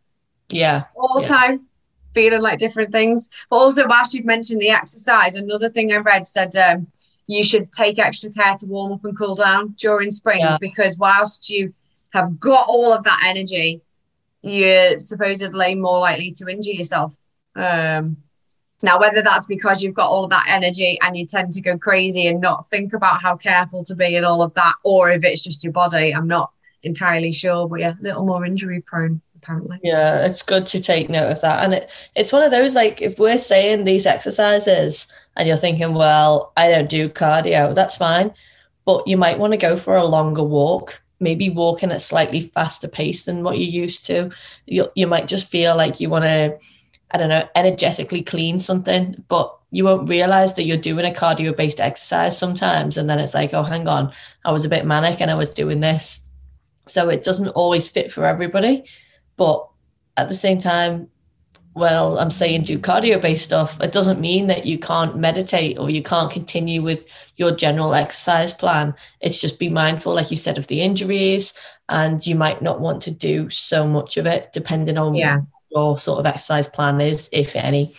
Yeah. 0.51 0.85
All 0.95 1.21
the 1.21 1.27
yeah. 1.27 1.29
time, 1.29 1.67
feeling 2.15 2.43
like 2.43 2.59
different 2.59 2.93
things. 2.93 3.31
But 3.49 3.57
also, 3.57 3.87
whilst 3.87 4.15
you've 4.15 4.25
mentioned 4.25 4.61
the 4.61 4.71
exercise, 4.71 5.35
another 5.35 5.69
thing 5.69 5.93
I 5.93 5.97
read 5.97 6.27
said 6.27 6.57
um, 6.57 6.87
you 7.27 7.45
should 7.45 7.73
take 7.73 7.99
extra 7.99 8.31
care 8.31 8.57
to 8.57 8.67
warm 8.67 8.93
up 8.93 9.05
and 9.05 9.17
cool 9.17 9.35
down 9.35 9.75
during 9.79 10.11
spring 10.11 10.41
yeah. 10.41 10.59
because 10.61 10.99
whilst 10.99 11.51
you 11.51 11.73
have 12.13 12.39
got 12.39 12.67
all 12.69 12.93
of 12.93 13.05
that 13.05 13.23
energy, 13.25 13.81
you're 14.43 14.99
supposedly 14.99 15.75
more 15.75 16.01
likely 16.01 16.33
to 16.33 16.49
injure 16.49 16.73
yourself. 16.73 17.17
Um, 17.55 18.17
now, 18.83 18.99
whether 18.99 19.23
that's 19.23 19.47
because 19.47 19.83
you've 19.83 19.95
got 19.95 20.09
all 20.09 20.27
that 20.29 20.47
energy 20.49 20.99
and 21.03 21.17
you 21.17 21.27
tend 21.27 21.53
to 21.53 21.61
go 21.61 21.77
crazy 21.77 22.27
and 22.27 22.41
not 22.41 22.67
think 22.67 22.93
about 22.93 23.21
how 23.21 23.37
careful 23.37 23.85
to 23.85 23.95
be 23.95 24.17
and 24.17 24.25
all 24.25 24.43
of 24.43 24.55
that, 24.55 24.75
or 24.85 25.11
if 25.11 25.23
it's 25.25 25.43
just 25.43 25.63
your 25.63 25.73
body, 25.73 26.15
I'm 26.15 26.27
not 26.27 26.51
entirely 26.83 27.33
sure. 27.33 27.69
But 27.69 27.81
yeah, 27.81 27.95
a 28.01 28.03
little 28.03 28.25
more 28.25 28.45
injury 28.45 28.81
prone 28.81 29.21
apparently. 29.37 29.79
Yeah, 29.83 30.27
it's 30.27 30.43
good 30.43 30.67
to 30.69 30.81
take 30.81 31.11
note 31.11 31.31
of 31.31 31.41
that. 31.41 31.65
And 31.65 31.75
it, 31.75 31.91
it's 32.15 32.33
one 32.33 32.43
of 32.43 32.51
those 32.51 32.75
like 32.75 33.01
if 33.03 33.19
we're 33.19 33.39
saying 33.39 33.85
these 33.85 34.07
exercises 34.07 35.07
and 35.37 35.47
you're 35.49 35.57
thinking, 35.57 35.95
well, 35.95 36.53
I 36.57 36.71
don't 36.71 36.89
do 36.89 37.09
cardio, 37.09 37.75
that's 37.75 37.97
fine. 37.97 38.33
But 38.85 39.07
you 39.07 39.17
might 39.17 39.39
want 39.39 39.53
to 39.53 39.59
go 39.59 39.77
for 39.77 39.97
a 39.97 40.05
longer 40.05 40.43
walk, 40.43 41.03
maybe 41.21 41.51
walking 41.51 41.93
at 41.93 42.01
slightly 42.01 42.41
faster 42.41 42.89
pace 42.89 43.25
than 43.25 43.43
what 43.43 43.59
you're 43.59 43.83
used 43.83 44.07
to. 44.07 44.31
You, 44.67 44.91
you 44.95 45.07
might 45.07 45.29
just 45.29 45.49
feel 45.49 45.77
like 45.77 46.01
you 46.01 46.09
want 46.09 46.25
to 46.25 46.59
I 47.13 47.19
don't 47.19 47.29
know, 47.29 47.49
energetically 47.55 48.23
clean 48.23 48.59
something, 48.59 49.25
but 49.29 49.57
you 49.73 49.85
won't 49.85 50.09
realize 50.09 50.55
that 50.55 50.65
you're 50.65 50.77
doing 50.77 51.05
a 51.05 51.15
cardio 51.15 51.57
based 51.57 51.81
exercise 51.81 52.37
sometimes. 52.37 52.97
And 52.97 53.09
then 53.09 53.19
it's 53.19 53.35
like, 53.35 53.55
oh, 53.55 53.63
hang 53.63 53.89
on, 53.89 54.13
I 54.45 54.53
was 54.53 54.65
a 54.65 54.69
bit 54.69 54.87
manic 54.87 55.21
and 55.21 55.31
I 55.31 55.35
was 55.35 55.51
doing 55.51 55.81
this. 55.81 56.25
So 56.87 57.09
it 57.09 57.23
doesn't 57.23 57.49
always 57.49 57.89
fit 57.89 58.13
for 58.13 58.25
everybody. 58.27 58.85
But 59.37 59.67
at 60.17 60.29
the 60.29 60.35
same 60.35 60.59
time, 60.59 61.09
well, 61.75 62.19
I'm 62.19 62.33
saying 62.33 62.65
do 62.65 62.79
cardio 62.79 63.21
based 63.23 63.45
stuff, 63.45 63.81
it 63.81 63.93
doesn't 63.93 64.21
mean 64.21 64.49
that 64.49 64.67
you 64.67 64.77
can't 64.77 65.17
meditate 65.17 65.79
or 65.79 65.89
you 65.89 66.03
can't 66.03 66.31
continue 66.31 66.83
with 66.83 67.07
your 67.37 67.53
general 67.53 67.95
exercise 67.95 68.53
plan. 68.53 68.93
It's 69.21 69.41
just 69.41 69.61
be 69.61 69.69
mindful, 69.69 70.15
like 70.15 70.33
you 70.33 70.37
said, 70.37 70.59
of 70.59 70.67
the 70.67 70.83
injuries, 70.83 71.55
and 71.89 72.25
you 72.27 72.35
might 72.35 72.61
not 72.61 72.81
want 72.81 73.03
to 73.03 73.13
do 73.13 73.51
so 73.51 73.87
much 73.87 74.17
of 74.17 74.27
it 74.27 74.53
depending 74.53 74.99
on 74.99 75.15
yeah 75.15 75.41
your 75.71 75.99
sort 75.99 76.21
of 76.21 76.27
exercise 76.27 76.69
plan 76.69 77.01
is, 77.01 77.29
if 77.33 77.57
any. 77.57 77.95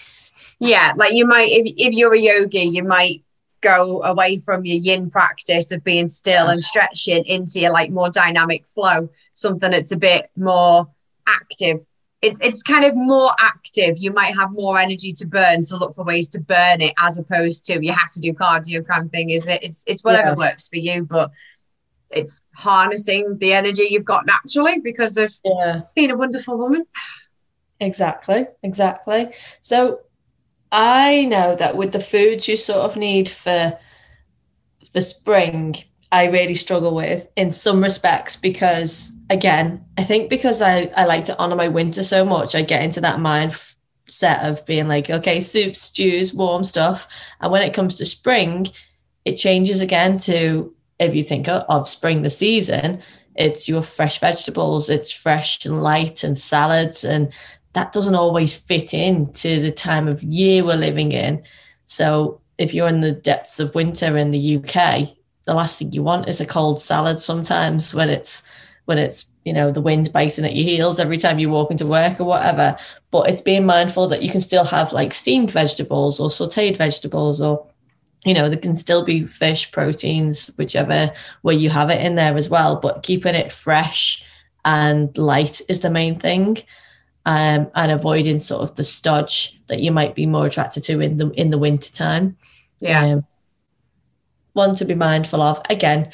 Yeah, 0.59 0.93
like 0.95 1.13
you 1.13 1.25
might, 1.25 1.49
if, 1.49 1.73
if 1.77 1.93
you're 1.93 2.13
a 2.13 2.19
yogi, 2.19 2.61
you 2.61 2.83
might 2.83 3.23
go 3.61 4.01
away 4.03 4.37
from 4.37 4.65
your 4.65 4.77
yin 4.77 5.09
practice 5.09 5.71
of 5.71 5.83
being 5.83 6.07
still 6.07 6.47
and 6.47 6.63
stretching 6.63 7.23
into 7.25 7.59
your 7.59 7.71
like 7.71 7.91
more 7.91 8.09
dynamic 8.09 8.67
flow, 8.67 9.09
something 9.33 9.71
that's 9.71 9.91
a 9.91 9.97
bit 9.97 10.29
more 10.35 10.87
active. 11.27 11.85
It's 12.21 12.39
it's 12.41 12.61
kind 12.61 12.85
of 12.85 12.95
more 12.95 13.31
active. 13.39 13.97
You 13.97 14.11
might 14.11 14.35
have 14.35 14.51
more 14.51 14.77
energy 14.77 15.11
to 15.13 15.25
burn, 15.25 15.63
so 15.63 15.77
look 15.77 15.95
for 15.95 16.03
ways 16.03 16.29
to 16.29 16.39
burn 16.39 16.81
it 16.81 16.93
as 16.99 17.17
opposed 17.17 17.65
to 17.65 17.83
you 17.83 17.93
have 17.93 18.11
to 18.11 18.19
do 18.19 18.33
cardio 18.33 18.85
kind 18.85 19.05
of 19.05 19.11
thing. 19.11 19.31
Is 19.31 19.47
it? 19.47 19.63
It's 19.63 19.83
it's 19.87 20.03
whatever 20.03 20.29
yeah. 20.29 20.35
works 20.35 20.69
for 20.69 20.77
you, 20.77 21.03
but 21.03 21.31
it's 22.11 22.41
harnessing 22.55 23.37
the 23.39 23.53
energy 23.53 23.87
you've 23.89 24.05
got 24.05 24.25
naturally 24.25 24.79
because 24.79 25.17
of 25.17 25.33
yeah. 25.43 25.81
being 25.95 26.11
a 26.11 26.15
wonderful 26.15 26.57
woman. 26.57 26.85
Exactly, 27.81 28.45
exactly. 28.63 29.33
So 29.61 30.01
I 30.71 31.25
know 31.25 31.55
that 31.55 31.77
with 31.77 31.93
the 31.93 32.01
foods 32.01 32.47
you 32.47 32.57
sort 32.57 32.85
of 32.91 32.97
need 32.97 33.29
for 33.29 33.79
for 34.91 35.01
spring, 35.01 35.75
I 36.11 36.25
really 36.27 36.55
struggle 36.55 36.93
with 36.95 37.29
in 37.35 37.51
some 37.51 37.81
respects 37.81 38.35
because 38.35 39.13
again, 39.29 39.85
I 39.97 40.03
think 40.03 40.29
because 40.29 40.61
I, 40.61 40.91
I 40.95 41.05
like 41.05 41.25
to 41.25 41.39
honor 41.39 41.55
my 41.55 41.69
winter 41.69 42.03
so 42.03 42.25
much, 42.25 42.53
I 42.55 42.61
get 42.63 42.83
into 42.83 43.01
that 43.01 43.19
mindset 43.19 44.43
of 44.49 44.65
being 44.65 44.87
like, 44.87 45.09
okay, 45.09 45.39
soup, 45.39 45.75
stews, 45.77 46.33
warm 46.33 46.63
stuff. 46.63 47.07
And 47.39 47.51
when 47.51 47.61
it 47.61 47.73
comes 47.73 47.97
to 47.97 48.05
spring, 48.05 48.67
it 49.23 49.35
changes 49.37 49.79
again 49.79 50.17
to 50.19 50.75
if 50.99 51.15
you 51.15 51.23
think 51.23 51.47
of 51.47 51.89
spring 51.89 52.21
the 52.23 52.29
season, 52.29 53.01
it's 53.35 53.69
your 53.69 53.81
fresh 53.81 54.19
vegetables, 54.19 54.89
it's 54.89 55.11
fresh 55.11 55.65
and 55.65 55.81
light 55.81 56.23
and 56.23 56.37
salads 56.37 57.03
and 57.03 57.31
that 57.73 57.93
doesn't 57.93 58.15
always 58.15 58.55
fit 58.55 58.93
into 58.93 59.61
the 59.61 59.71
time 59.71 60.07
of 60.07 60.23
year 60.23 60.63
we're 60.63 60.75
living 60.75 61.11
in. 61.11 61.43
So 61.85 62.41
if 62.57 62.73
you're 62.73 62.87
in 62.87 63.01
the 63.01 63.11
depths 63.11 63.59
of 63.59 63.73
winter 63.75 64.17
in 64.17 64.31
the 64.31 64.57
UK, 64.57 65.09
the 65.45 65.53
last 65.53 65.79
thing 65.79 65.91
you 65.91 66.03
want 66.03 66.29
is 66.29 66.41
a 66.41 66.45
cold 66.45 66.81
salad 66.81 67.19
sometimes 67.19 67.93
when 67.93 68.09
it's 68.09 68.43
when 68.85 68.97
it's 68.97 69.27
you 69.43 69.53
know 69.53 69.71
the 69.71 69.81
wind 69.81 70.11
biting 70.13 70.45
at 70.45 70.55
your 70.55 70.65
heels 70.65 70.99
every 70.99 71.17
time 71.17 71.39
you 71.39 71.49
walk 71.49 71.71
into 71.71 71.87
work 71.87 72.19
or 72.19 72.25
whatever. 72.25 72.77
But 73.09 73.29
it's 73.29 73.41
being 73.41 73.65
mindful 73.65 74.07
that 74.09 74.21
you 74.21 74.29
can 74.29 74.41
still 74.41 74.65
have 74.65 74.93
like 74.93 75.13
steamed 75.13 75.51
vegetables 75.51 76.19
or 76.19 76.29
sauteed 76.29 76.77
vegetables 76.77 77.41
or 77.41 77.67
you 78.25 78.33
know 78.33 78.49
there 78.49 78.59
can 78.59 78.75
still 78.75 79.03
be 79.03 79.25
fish 79.25 79.71
proteins 79.71 80.47
whichever 80.57 81.11
way 81.41 81.55
you 81.55 81.69
have 81.69 81.89
it 81.89 82.05
in 82.05 82.15
there 82.15 82.35
as 82.35 82.49
well. 82.49 82.75
But 82.75 83.03
keeping 83.03 83.33
it 83.33 83.51
fresh 83.51 84.23
and 84.63 85.17
light 85.17 85.61
is 85.67 85.79
the 85.79 85.89
main 85.89 86.15
thing 86.15 86.57
um, 87.25 87.69
and 87.75 87.91
avoiding 87.91 88.37
sort 88.37 88.63
of 88.63 88.75
the 88.75 88.83
stodge 88.83 89.59
that 89.67 89.79
you 89.79 89.91
might 89.91 90.15
be 90.15 90.25
more 90.25 90.45
attracted 90.45 90.83
to 90.85 90.99
in 90.99 91.17
the 91.17 91.29
in 91.31 91.49
the 91.51 91.57
winter 91.57 91.91
time. 91.91 92.37
Yeah. 92.79 93.05
Um, 93.05 93.25
one 94.53 94.75
to 94.75 94.85
be 94.85 94.95
mindful 94.95 95.41
of. 95.41 95.61
Again, 95.69 96.11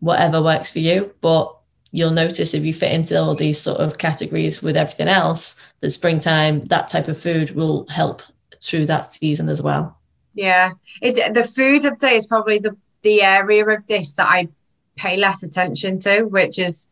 whatever 0.00 0.42
works 0.42 0.70
for 0.70 0.80
you, 0.80 1.14
but 1.20 1.56
you'll 1.92 2.10
notice 2.10 2.52
if 2.52 2.64
you 2.64 2.74
fit 2.74 2.92
into 2.92 3.18
all 3.18 3.34
these 3.34 3.60
sort 3.60 3.78
of 3.78 3.98
categories 3.98 4.62
with 4.62 4.76
everything 4.76 5.08
else, 5.08 5.56
that 5.80 5.90
springtime, 5.90 6.64
that 6.64 6.88
type 6.88 7.08
of 7.08 7.20
food 7.20 7.52
will 7.52 7.86
help 7.88 8.22
through 8.62 8.86
that 8.86 9.06
season 9.06 9.48
as 9.48 9.62
well. 9.62 9.98
Yeah. 10.34 10.72
It's 11.00 11.18
the 11.30 11.44
food 11.44 11.86
I'd 11.86 12.00
say 12.00 12.16
is 12.16 12.26
probably 12.26 12.58
the 12.58 12.76
the 13.02 13.22
area 13.22 13.64
of 13.66 13.86
this 13.86 14.14
that 14.14 14.26
I 14.26 14.48
pay 14.96 15.16
less 15.16 15.42
attention 15.42 16.00
to, 16.00 16.24
which 16.24 16.58
is 16.58 16.88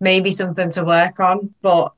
maybe 0.00 0.30
something 0.30 0.68
to 0.70 0.84
work 0.84 1.18
on. 1.18 1.54
But 1.62 1.92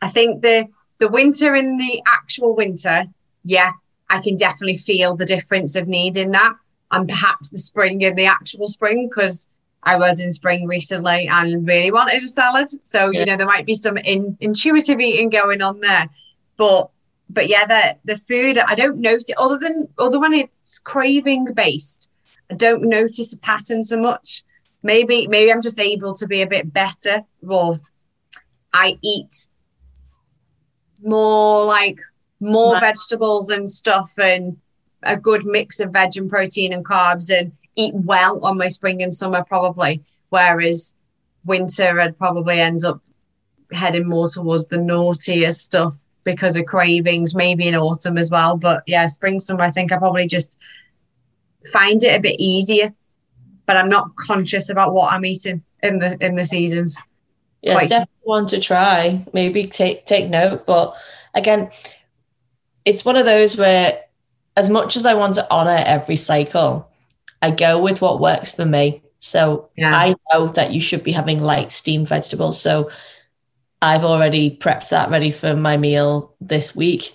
I 0.00 0.08
think 0.08 0.42
the 0.42 0.66
the 0.98 1.08
winter 1.08 1.54
in 1.54 1.76
the 1.76 2.02
actual 2.06 2.54
winter, 2.54 3.04
yeah, 3.44 3.72
I 4.10 4.20
can 4.20 4.36
definitely 4.36 4.76
feel 4.76 5.14
the 5.14 5.24
difference 5.24 5.76
of 5.76 5.88
needing 5.88 6.32
that, 6.32 6.54
and 6.90 7.08
perhaps 7.08 7.50
the 7.50 7.58
spring 7.58 8.02
in 8.02 8.16
the 8.16 8.26
actual 8.26 8.68
spring 8.68 9.08
because 9.08 9.48
I 9.82 9.96
was 9.96 10.20
in 10.20 10.32
spring 10.32 10.66
recently 10.66 11.28
and 11.28 11.66
really 11.66 11.90
wanted 11.90 12.22
a 12.22 12.28
salad. 12.28 12.68
So 12.84 13.10
yeah. 13.10 13.20
you 13.20 13.26
know 13.26 13.36
there 13.36 13.46
might 13.46 13.66
be 13.66 13.74
some 13.74 13.96
in, 13.96 14.36
intuitive 14.40 15.00
eating 15.00 15.30
going 15.30 15.62
on 15.62 15.80
there, 15.80 16.08
but 16.56 16.90
but 17.30 17.48
yeah, 17.48 17.66
the 17.66 17.96
the 18.04 18.18
food 18.18 18.58
I 18.58 18.74
don't 18.74 18.98
notice 18.98 19.30
other 19.36 19.58
than 19.58 19.88
other 19.98 20.18
when 20.18 20.32
it's 20.32 20.78
craving 20.78 21.46
based. 21.54 22.10
I 22.50 22.54
don't 22.54 22.84
notice 22.84 23.32
a 23.32 23.38
pattern 23.38 23.82
so 23.82 23.98
much. 23.98 24.42
Maybe 24.82 25.26
maybe 25.26 25.52
I'm 25.52 25.62
just 25.62 25.78
able 25.78 26.14
to 26.14 26.26
be 26.26 26.42
a 26.42 26.46
bit 26.46 26.72
better. 26.72 27.24
Well, 27.42 27.80
I 28.72 28.98
eat 29.02 29.48
more 31.02 31.64
like 31.64 32.00
more 32.40 32.78
vegetables 32.80 33.50
and 33.50 33.68
stuff 33.68 34.12
and 34.18 34.56
a 35.02 35.16
good 35.16 35.44
mix 35.44 35.80
of 35.80 35.92
veg 35.92 36.16
and 36.16 36.30
protein 36.30 36.72
and 36.72 36.84
carbs 36.84 37.30
and 37.36 37.52
eat 37.76 37.94
well 37.94 38.44
on 38.44 38.58
my 38.58 38.68
spring 38.68 39.02
and 39.02 39.14
summer 39.14 39.44
probably. 39.44 40.02
Whereas 40.30 40.94
winter 41.44 42.00
i'd 42.00 42.18
probably 42.18 42.60
end 42.60 42.84
up 42.84 43.00
heading 43.72 44.06
more 44.06 44.28
towards 44.28 44.66
the 44.66 44.76
naughtier 44.76 45.52
stuff 45.52 45.94
because 46.24 46.56
of 46.56 46.66
cravings 46.66 47.34
maybe 47.34 47.68
in 47.68 47.74
autumn 47.74 48.18
as 48.18 48.30
well. 48.30 48.56
But 48.56 48.82
yeah 48.86 49.06
spring 49.06 49.40
summer 49.40 49.62
i 49.62 49.70
think 49.70 49.92
i 49.92 49.98
probably 49.98 50.26
just 50.26 50.56
find 51.72 52.02
it 52.02 52.16
a 52.16 52.20
bit 52.20 52.38
easier. 52.38 52.92
But 53.66 53.76
i'm 53.76 53.88
not 53.88 54.14
conscious 54.16 54.68
about 54.68 54.92
what 54.92 55.12
i'm 55.12 55.24
eating 55.24 55.62
in 55.82 55.98
the 55.98 56.16
in 56.24 56.34
the 56.34 56.44
seasons 56.44 56.98
yeah, 57.62 57.78
it's 57.78 57.88
definitely 57.88 58.14
one 58.22 58.46
to 58.46 58.60
try. 58.60 59.24
Maybe 59.32 59.66
take 59.66 60.06
take 60.06 60.30
note. 60.30 60.66
But 60.66 60.94
again, 61.34 61.70
it's 62.84 63.04
one 63.04 63.16
of 63.16 63.24
those 63.24 63.56
where 63.56 64.00
as 64.56 64.70
much 64.70 64.96
as 64.96 65.06
I 65.06 65.14
want 65.14 65.36
to 65.36 65.46
honor 65.50 65.82
every 65.86 66.16
cycle, 66.16 66.90
I 67.40 67.50
go 67.50 67.80
with 67.80 68.00
what 68.00 68.20
works 68.20 68.50
for 68.50 68.64
me. 68.64 69.02
So 69.20 69.70
yeah. 69.76 69.94
I 69.94 70.14
know 70.32 70.48
that 70.48 70.72
you 70.72 70.80
should 70.80 71.02
be 71.02 71.12
having 71.12 71.42
light 71.42 71.72
steamed 71.72 72.08
vegetables. 72.08 72.60
So 72.60 72.90
I've 73.80 74.04
already 74.04 74.56
prepped 74.56 74.88
that 74.90 75.10
ready 75.10 75.30
for 75.30 75.54
my 75.54 75.76
meal 75.76 76.34
this 76.40 76.74
week. 76.74 77.14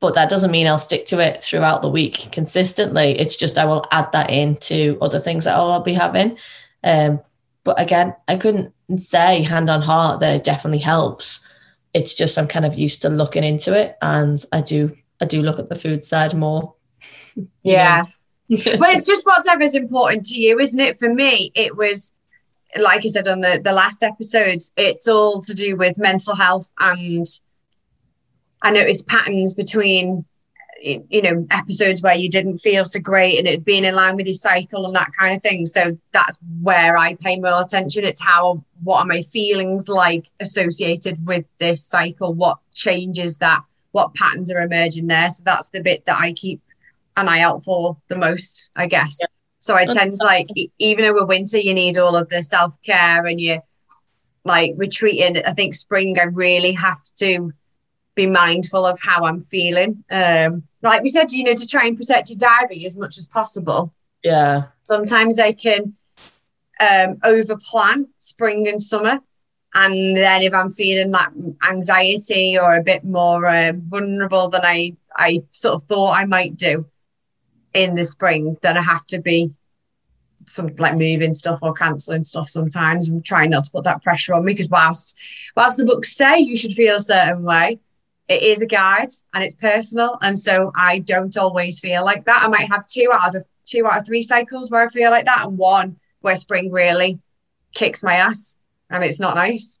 But 0.00 0.14
that 0.14 0.30
doesn't 0.30 0.50
mean 0.50 0.66
I'll 0.66 0.78
stick 0.78 1.06
to 1.06 1.20
it 1.20 1.42
throughout 1.42 1.82
the 1.82 1.88
week 1.90 2.28
consistently. 2.32 3.18
It's 3.18 3.36
just 3.36 3.58
I 3.58 3.66
will 3.66 3.84
add 3.90 4.12
that 4.12 4.30
into 4.30 4.96
other 5.02 5.18
things 5.18 5.44
that 5.44 5.56
I'll 5.56 5.80
be 5.80 5.94
having. 5.94 6.38
Um, 6.82 7.20
but 7.64 7.80
again, 7.80 8.14
I 8.28 8.36
couldn't 8.36 8.72
say 8.96 9.42
hand 9.42 9.70
on 9.70 9.82
heart 9.82 10.20
that 10.20 10.36
it 10.36 10.44
definitely 10.44 10.78
helps. 10.78 11.40
It's 11.92 12.14
just 12.14 12.38
I'm 12.38 12.48
kind 12.48 12.64
of 12.64 12.78
used 12.78 13.02
to 13.02 13.08
looking 13.08 13.44
into 13.44 13.76
it 13.76 13.96
and 14.00 14.42
I 14.52 14.60
do 14.60 14.96
I 15.20 15.26
do 15.26 15.42
look 15.42 15.58
at 15.58 15.68
the 15.68 15.74
food 15.74 16.02
side 16.02 16.34
more. 16.34 16.74
Yeah. 17.62 18.02
well, 18.48 18.90
it's 18.90 19.06
just 19.06 19.24
whatever's 19.24 19.76
important 19.76 20.26
to 20.26 20.38
you, 20.38 20.58
isn't 20.58 20.80
it? 20.80 20.98
For 20.98 21.08
me, 21.08 21.52
it 21.54 21.76
was 21.76 22.12
like 22.76 23.04
I 23.04 23.08
said 23.08 23.28
on 23.28 23.40
the, 23.40 23.60
the 23.62 23.72
last 23.72 24.02
episode, 24.02 24.60
it's 24.76 25.08
all 25.08 25.40
to 25.42 25.54
do 25.54 25.76
with 25.76 25.96
mental 25.96 26.34
health 26.34 26.72
and 26.78 27.24
I 28.62 28.70
noticed 28.70 29.06
patterns 29.06 29.54
between 29.54 30.24
you 30.82 31.22
know 31.22 31.46
episodes 31.50 32.02
where 32.02 32.14
you 32.14 32.28
didn't 32.28 32.58
feel 32.58 32.84
so 32.84 32.98
great 33.00 33.38
and 33.38 33.46
it 33.46 33.64
being 33.64 33.84
in 33.84 33.94
line 33.94 34.16
with 34.16 34.26
your 34.26 34.34
cycle 34.34 34.86
and 34.86 34.94
that 34.94 35.10
kind 35.18 35.36
of 35.36 35.42
thing. 35.42 35.66
So 35.66 35.98
that's 36.12 36.38
where 36.62 36.96
i 36.96 37.14
pay 37.14 37.38
more 37.38 37.60
attention. 37.60 38.04
It's 38.04 38.20
how 38.20 38.64
what 38.82 39.00
are 39.00 39.06
my 39.06 39.22
feelings 39.22 39.88
like 39.88 40.28
associated 40.40 41.26
with 41.26 41.44
this 41.58 41.84
cycle? 41.84 42.32
What 42.32 42.58
changes 42.72 43.38
that 43.38 43.60
what 43.92 44.14
patterns 44.14 44.50
are 44.50 44.62
emerging 44.62 45.08
there? 45.08 45.28
So 45.30 45.42
that's 45.44 45.68
the 45.70 45.80
bit 45.80 46.06
that 46.06 46.18
i 46.18 46.32
keep 46.32 46.60
an 47.16 47.28
eye 47.28 47.40
out 47.40 47.62
for 47.62 47.96
the 48.08 48.16
most 48.16 48.70
i 48.76 48.86
guess. 48.86 49.18
Yeah. 49.20 49.26
so 49.58 49.74
i 49.74 49.84
tend 49.84 50.16
to 50.18 50.24
like 50.24 50.48
even 50.78 51.04
over 51.04 51.26
winter 51.26 51.58
you 51.58 51.74
need 51.74 51.98
all 51.98 52.16
of 52.16 52.28
the 52.28 52.42
self-care 52.42 53.26
and 53.26 53.40
you 53.40 53.60
like 54.44 54.72
retreating. 54.76 55.42
I 55.44 55.52
think 55.52 55.74
spring 55.74 56.18
i 56.18 56.24
really 56.24 56.72
have 56.72 57.00
to 57.18 57.52
be 58.14 58.26
mindful 58.26 58.84
of 58.86 59.00
how 59.00 59.24
I'm 59.24 59.40
feeling. 59.40 60.04
Um, 60.10 60.64
like 60.82 61.02
we 61.02 61.08
said, 61.08 61.32
you 61.32 61.44
know, 61.44 61.54
to 61.54 61.66
try 61.66 61.86
and 61.86 61.96
protect 61.96 62.30
your 62.30 62.38
diary 62.38 62.84
as 62.84 62.96
much 62.96 63.18
as 63.18 63.26
possible. 63.26 63.92
Yeah. 64.22 64.64
Sometimes 64.82 65.38
I 65.38 65.52
can 65.52 65.94
um, 66.80 67.18
over 67.22 67.56
plan 67.56 68.08
spring 68.16 68.66
and 68.68 68.80
summer. 68.80 69.20
And 69.74 70.16
then 70.16 70.42
if 70.42 70.52
I'm 70.52 70.70
feeling 70.70 71.12
that 71.12 71.32
anxiety 71.68 72.58
or 72.58 72.74
a 72.74 72.82
bit 72.82 73.04
more 73.04 73.46
um, 73.46 73.82
vulnerable 73.82 74.48
than 74.48 74.62
I, 74.64 74.96
I 75.14 75.42
sort 75.50 75.74
of 75.74 75.84
thought 75.84 76.16
I 76.16 76.24
might 76.24 76.56
do 76.56 76.86
in 77.72 77.94
the 77.94 78.04
spring, 78.04 78.56
then 78.62 78.76
I 78.76 78.82
have 78.82 79.06
to 79.08 79.20
be 79.20 79.52
some 80.46 80.74
like 80.78 80.96
moving 80.96 81.32
stuff 81.32 81.60
or 81.62 81.72
cancelling 81.72 82.24
stuff 82.24 82.48
sometimes 82.48 83.08
and 83.08 83.24
trying 83.24 83.50
not 83.50 83.64
to 83.64 83.70
put 83.70 83.84
that 83.84 84.02
pressure 84.02 84.34
on 84.34 84.44
me 84.44 84.52
because 84.52 84.68
whilst 84.68 85.16
whilst 85.54 85.76
the 85.76 85.84
books 85.84 86.16
say 86.16 86.38
you 86.38 86.56
should 86.56 86.72
feel 86.72 86.96
a 86.96 87.00
certain 87.00 87.44
way, 87.44 87.78
it 88.30 88.44
is 88.44 88.62
a 88.62 88.66
guide 88.66 89.08
and 89.34 89.42
it's 89.42 89.56
personal. 89.56 90.16
And 90.22 90.38
so 90.38 90.70
I 90.76 91.00
don't 91.00 91.36
always 91.36 91.80
feel 91.80 92.04
like 92.04 92.24
that. 92.26 92.44
I 92.44 92.48
might 92.48 92.68
have 92.68 92.86
two 92.86 93.10
out 93.12 93.26
of 93.26 93.32
the 93.32 93.44
two 93.64 93.86
out 93.86 93.98
of 93.98 94.06
three 94.06 94.22
cycles 94.22 94.70
where 94.70 94.82
I 94.82 94.88
feel 94.88 95.10
like 95.10 95.26
that, 95.26 95.46
and 95.46 95.58
one 95.58 95.96
where 96.20 96.36
spring 96.36 96.70
really 96.70 97.18
kicks 97.74 98.02
my 98.02 98.14
ass 98.14 98.56
and 98.88 99.02
it's 99.04 99.20
not 99.20 99.34
nice. 99.34 99.78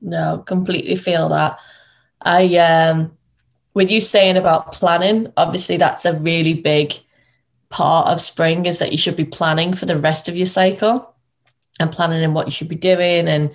No, 0.00 0.42
completely 0.44 0.96
feel 0.96 1.28
that. 1.28 1.58
I 2.20 2.56
um 2.56 3.16
with 3.72 3.90
you 3.90 4.00
saying 4.00 4.36
about 4.36 4.72
planning, 4.72 5.32
obviously 5.36 5.76
that's 5.76 6.04
a 6.04 6.18
really 6.18 6.54
big 6.54 6.92
part 7.70 8.08
of 8.08 8.20
spring 8.20 8.66
is 8.66 8.80
that 8.80 8.92
you 8.92 8.98
should 8.98 9.16
be 9.16 9.24
planning 9.24 9.74
for 9.74 9.86
the 9.86 9.98
rest 9.98 10.28
of 10.28 10.36
your 10.36 10.46
cycle 10.46 11.14
and 11.78 11.92
planning 11.92 12.22
in 12.22 12.34
what 12.34 12.46
you 12.46 12.50
should 12.50 12.68
be 12.68 12.76
doing 12.76 13.28
and 13.28 13.54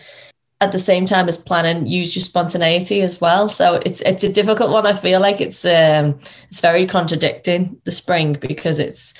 at 0.60 0.72
the 0.72 0.80
same 0.80 1.06
time 1.06 1.28
as 1.28 1.38
planning 1.38 1.86
use 1.86 2.16
your 2.16 2.24
spontaneity 2.24 3.02
as 3.02 3.22
well 3.22 3.48
so 3.48 3.80
it's 3.86 4.02
it's 4.02 4.24
a 4.24 4.32
difficult 4.32 4.72
one 4.72 4.88
i 4.88 4.94
feel 4.94 5.20
like 5.20 5.40
it's 5.40 5.66
um 5.66 6.20
it's 6.50 6.60
very 6.60 6.88
contradicting 6.88 7.80
the 7.84 7.92
spring 7.92 8.34
because 8.34 8.80
it's 8.80 9.14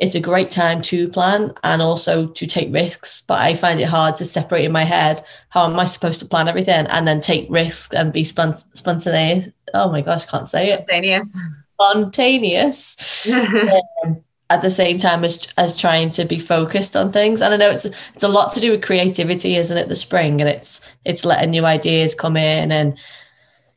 it's 0.00 0.14
a 0.14 0.20
great 0.20 0.50
time 0.50 0.80
to 0.80 1.08
plan 1.08 1.52
and 1.62 1.82
also 1.82 2.26
to 2.26 2.46
take 2.46 2.72
risks. 2.72 3.22
But 3.28 3.40
I 3.40 3.54
find 3.54 3.78
it 3.78 3.84
hard 3.84 4.16
to 4.16 4.24
separate 4.24 4.64
in 4.64 4.72
my 4.72 4.84
head 4.84 5.22
how 5.50 5.66
am 5.66 5.78
I 5.78 5.84
supposed 5.84 6.20
to 6.20 6.26
plan 6.26 6.48
everything 6.48 6.86
and 6.86 7.06
then 7.06 7.20
take 7.20 7.46
risks 7.50 7.94
and 7.94 8.12
be 8.12 8.22
spont- 8.22 8.66
spontaneous. 8.74 9.48
Oh 9.74 9.92
my 9.92 10.00
gosh, 10.00 10.24
can't 10.24 10.48
say 10.48 10.70
it. 10.70 10.84
Spontaneous. 10.84 11.38
Spontaneous. 11.74 13.28
um, 14.04 14.24
at 14.50 14.62
the 14.62 14.70
same 14.70 14.98
time 14.98 15.24
as 15.24 15.48
as 15.56 15.78
trying 15.78 16.10
to 16.10 16.24
be 16.24 16.38
focused 16.38 16.96
on 16.96 17.10
things. 17.10 17.40
And 17.40 17.54
I 17.54 17.56
know 17.56 17.70
it's 17.70 17.86
it's 17.86 18.24
a 18.24 18.28
lot 18.28 18.52
to 18.52 18.60
do 18.60 18.72
with 18.72 18.84
creativity, 18.84 19.56
isn't 19.56 19.76
it? 19.76 19.88
The 19.88 19.94
spring? 19.94 20.40
And 20.40 20.50
it's 20.50 20.80
it's 21.04 21.24
letting 21.24 21.52
new 21.52 21.64
ideas 21.64 22.14
come 22.14 22.36
in 22.36 22.72
and 22.72 22.98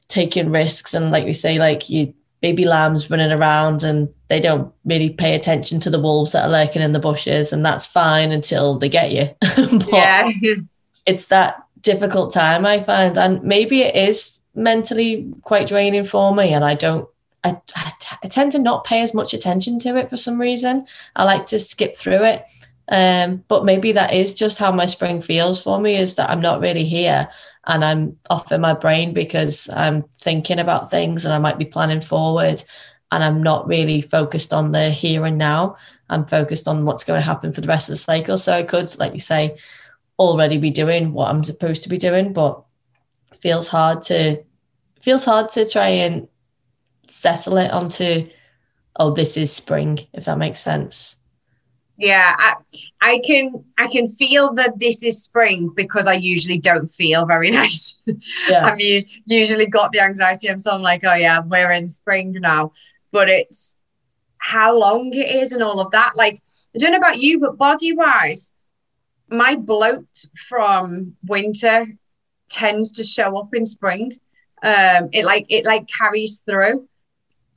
taking 0.07 0.49
risks. 0.51 0.93
And 0.93 1.11
like 1.11 1.25
we 1.25 1.33
say, 1.33 1.59
like 1.59 1.89
you 1.89 2.13
baby 2.41 2.65
lambs 2.65 3.09
running 3.09 3.31
around 3.31 3.83
and 3.83 4.09
they 4.27 4.41
don't 4.41 4.73
really 4.83 5.09
pay 5.09 5.33
attention 5.33 5.79
to 5.79 5.89
the 5.89 5.99
wolves 5.99 6.33
that 6.33 6.43
are 6.43 6.51
lurking 6.51 6.81
in 6.81 6.91
the 6.91 6.99
bushes. 6.99 7.53
And 7.53 7.63
that's 7.65 7.87
fine 7.87 8.33
until 8.33 8.77
they 8.77 8.89
get 8.89 9.11
you. 9.11 9.29
Yeah. 9.87 10.29
it's 11.05 11.27
that 11.27 11.63
difficult 11.81 12.33
time 12.33 12.65
i 12.65 12.79
find. 12.79 13.17
And 13.17 13.43
maybe 13.43 13.81
it 13.81 13.95
is 13.95 14.41
mentally 14.55 15.31
quite 15.43 15.67
draining 15.67 16.03
for 16.03 16.33
me. 16.35 16.53
And 16.53 16.65
i 16.65 16.73
don't 16.73 17.07
I, 17.43 17.62
I, 17.75 17.91
t- 18.00 18.15
I 18.23 18.27
tend 18.27 18.53
to 18.53 18.59
not 18.59 18.85
pay 18.85 19.01
as 19.01 19.13
much 19.13 19.33
attention 19.33 19.79
to 19.79 19.97
it 19.97 20.09
for 20.09 20.17
some 20.17 20.39
reason 20.39 20.85
i 21.15 21.23
like 21.23 21.45
to 21.47 21.59
skip 21.59 21.95
through 21.95 22.23
it 22.23 22.45
um, 22.89 23.43
but 23.47 23.63
maybe 23.63 23.93
that 23.93 24.13
is 24.13 24.33
just 24.33 24.59
how 24.59 24.71
my 24.71 24.85
spring 24.85 25.21
feels 25.21 25.62
for 25.62 25.79
me 25.79 25.95
is 25.95 26.15
that 26.15 26.29
i'm 26.29 26.41
not 26.41 26.62
really 26.62 26.85
here 26.85 27.29
and 27.65 27.83
I'm 27.83 28.17
off 28.29 28.51
in 28.51 28.62
my 28.62 28.73
brain 28.73 29.13
because 29.13 29.69
I'm 29.69 30.01
thinking 30.01 30.59
about 30.59 30.91
things 30.91 31.23
and 31.23 31.33
I 31.33 31.39
might 31.39 31.57
be 31.57 31.65
planning 31.65 32.01
forward 32.01 32.63
and 33.12 33.23
I'm 33.23 33.41
not 33.41 33.67
really 33.67 34.01
focused 34.01 34.53
on 34.53 34.71
the 34.71 34.89
here 34.89 35.25
and 35.25 35.38
now. 35.38 35.77
I'm 36.09 36.25
focused 36.25 36.67
on 36.67 36.85
what's 36.85 37.03
going 37.03 37.19
to 37.19 37.25
happen 37.25 37.53
for 37.53 37.62
the 37.62 37.67
rest 37.67 37.88
of 37.88 37.93
the 37.93 37.97
cycle. 37.97 38.38
So 38.38 38.53
I 38.53 38.63
could, 38.63 38.97
like 39.00 39.13
you 39.13 39.19
say, 39.19 39.57
already 40.19 40.57
be 40.57 40.71
doing 40.71 41.13
what 41.13 41.29
I'm 41.29 41.43
supposed 41.43 41.83
to 41.83 41.89
be 41.89 41.97
doing, 41.97 42.33
but 42.33 42.62
feels 43.39 43.67
hard 43.67 44.01
to 44.03 44.43
feels 45.01 45.25
hard 45.25 45.50
to 45.50 45.67
try 45.67 45.89
and 45.89 46.27
settle 47.07 47.57
it 47.57 47.72
onto 47.72 48.27
oh 48.98 49.12
this 49.12 49.38
is 49.38 49.51
spring 49.51 50.00
if 50.13 50.25
that 50.25 50.38
makes 50.38 50.60
sense. 50.60 51.19
Yeah 51.98 52.36
I, 52.38 52.55
I 53.01 53.19
can 53.24 53.63
i 53.77 53.88
can 53.88 54.07
feel 54.07 54.53
that 54.55 54.79
this 54.79 55.03
is 55.03 55.24
spring 55.24 55.72
because 55.75 56.07
i 56.07 56.13
usually 56.13 56.57
don't 56.57 56.88
feel 56.88 57.25
very 57.25 57.51
nice. 57.62 57.95
Yeah. 58.50 58.65
i've 58.65 58.79
usually 59.27 59.67
got 59.67 59.91
the 59.91 60.00
anxiety 60.00 60.50
i'm 60.50 60.57
so 60.60 60.72
i'm 60.72 60.81
like 60.81 61.03
oh 61.03 61.13
yeah 61.13 61.41
we're 61.41 61.72
in 61.72 61.88
spring 61.88 62.33
now. 62.33 62.74
But 63.12 63.29
it's 63.29 63.77
how 64.39 64.77
long 64.77 65.13
it 65.13 65.29
is 65.29 65.51
and 65.51 65.62
all 65.62 65.79
of 65.79 65.91
that. 65.91 66.13
Like 66.15 66.41
i 66.75 66.79
don't 66.79 66.91
know 66.91 66.98
about 66.98 67.19
you 67.19 67.39
but 67.39 67.57
body 67.57 67.95
wise 67.95 68.53
my 69.29 69.55
bloat 69.55 70.25
from 70.48 71.15
winter 71.25 71.88
tends 72.50 72.91
to 72.93 73.03
show 73.03 73.38
up 73.38 73.53
in 73.53 73.65
spring. 73.65 74.19
Um 74.63 75.10
it 75.12 75.25
like 75.25 75.45
it 75.50 75.63
like 75.63 75.88
carries 75.88 76.41
through 76.45 76.88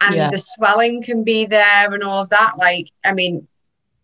and 0.01 0.15
yeah. 0.15 0.31
the 0.31 0.39
swelling 0.39 1.03
can 1.03 1.25
be 1.25 1.47
there 1.47 1.93
and 1.93 2.03
all 2.03 2.21
of 2.21 2.31
that 2.31 2.53
like 2.59 2.91
i 3.05 3.13
mean 3.13 3.47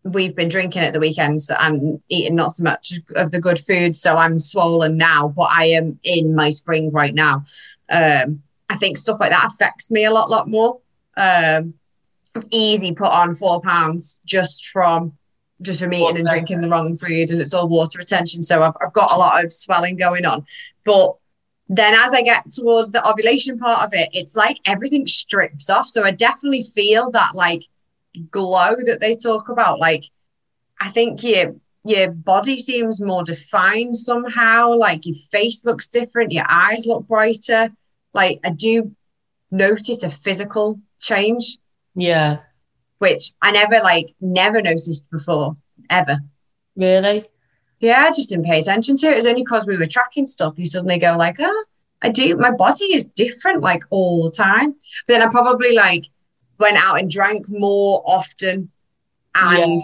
we've 0.04 0.34
been 0.34 0.48
drinking 0.48 0.82
at 0.82 0.92
the 0.92 1.00
weekends 1.00 1.50
and 1.58 2.00
eating 2.08 2.34
not 2.34 2.52
so 2.52 2.64
much 2.64 2.94
of 3.14 3.30
the 3.30 3.40
good 3.40 3.58
food. 3.58 3.94
So 3.94 4.16
I'm 4.16 4.38
swollen 4.38 4.96
now, 4.96 5.28
but 5.28 5.48
I 5.50 5.66
am 5.66 5.98
in 6.02 6.34
my 6.34 6.50
spring 6.50 6.90
right 6.90 7.14
now. 7.14 7.44
Um, 7.88 8.42
I 8.68 8.76
think 8.76 8.98
stuff 8.98 9.20
like 9.20 9.30
that 9.30 9.46
affects 9.46 9.90
me 9.90 10.04
a 10.04 10.10
lot, 10.10 10.30
lot 10.30 10.48
more. 10.48 10.80
Um, 11.16 11.74
easy 12.50 12.92
put 12.92 13.08
on 13.08 13.34
four 13.34 13.60
pounds 13.60 14.20
just 14.24 14.68
from 14.68 15.12
just 15.60 15.80
from 15.80 15.92
eating 15.92 16.16
and 16.16 16.26
drinking 16.26 16.60
the 16.60 16.68
wrong 16.68 16.96
food, 16.96 17.30
and 17.30 17.40
it's 17.40 17.54
all 17.54 17.68
water 17.68 17.98
retention. 17.98 18.42
So 18.42 18.62
I've, 18.62 18.74
I've 18.84 18.92
got 18.92 19.12
a 19.12 19.18
lot 19.18 19.44
of 19.44 19.52
swelling 19.52 19.96
going 19.96 20.24
on, 20.24 20.44
but 20.84 21.16
then 21.74 21.94
as 21.94 22.12
I 22.12 22.20
get 22.20 22.50
towards 22.50 22.92
the 22.92 23.06
ovulation 23.08 23.58
part 23.58 23.82
of 23.82 23.94
it, 23.94 24.10
it's 24.12 24.36
like 24.36 24.58
everything 24.66 25.06
strips 25.06 25.70
off. 25.70 25.88
So 25.88 26.04
I 26.04 26.10
definitely 26.10 26.64
feel 26.64 27.10
that 27.12 27.34
like 27.34 27.62
glow 28.30 28.76
that 28.84 29.00
they 29.00 29.16
talk 29.16 29.48
about. 29.48 29.80
Like, 29.80 30.04
I 30.78 30.90
think 30.90 31.22
your 31.22 31.54
your 31.82 32.10
body 32.10 32.58
seems 32.58 33.00
more 33.00 33.24
defined 33.24 33.96
somehow. 33.96 34.74
Like 34.74 35.06
your 35.06 35.16
face 35.30 35.64
looks 35.64 35.88
different, 35.88 36.32
your 36.32 36.44
eyes 36.46 36.84
look 36.84 37.08
brighter. 37.08 37.70
Like 38.12 38.40
I 38.44 38.50
do 38.50 38.94
notice 39.50 40.02
a 40.02 40.10
physical 40.10 40.78
change. 41.00 41.56
Yeah. 41.94 42.40
Which 42.98 43.32
I 43.40 43.50
never 43.50 43.80
like 43.80 44.14
never 44.20 44.60
noticed 44.60 45.10
before, 45.10 45.56
ever. 45.88 46.18
Really? 46.76 47.24
Yeah, 47.82 48.04
I 48.04 48.10
just 48.10 48.30
didn't 48.30 48.46
pay 48.46 48.60
attention 48.60 48.96
to 48.96 49.08
it. 49.08 49.12
It 49.12 49.16
was 49.16 49.26
only 49.26 49.42
because 49.42 49.66
we 49.66 49.76
were 49.76 49.86
tracking 49.86 50.26
stuff. 50.26 50.54
You 50.56 50.64
suddenly 50.64 50.98
go 50.98 51.16
like, 51.16 51.36
oh, 51.40 51.64
I 52.00 52.10
do. 52.10 52.36
My 52.36 52.52
body 52.52 52.94
is 52.94 53.08
different 53.08 53.60
like 53.60 53.82
all 53.90 54.24
the 54.24 54.30
time. 54.30 54.76
But 55.06 55.14
then 55.14 55.22
I 55.22 55.28
probably 55.28 55.74
like 55.74 56.04
went 56.58 56.76
out 56.76 57.00
and 57.00 57.10
drank 57.10 57.48
more 57.48 58.02
often 58.06 58.70
and 59.34 59.80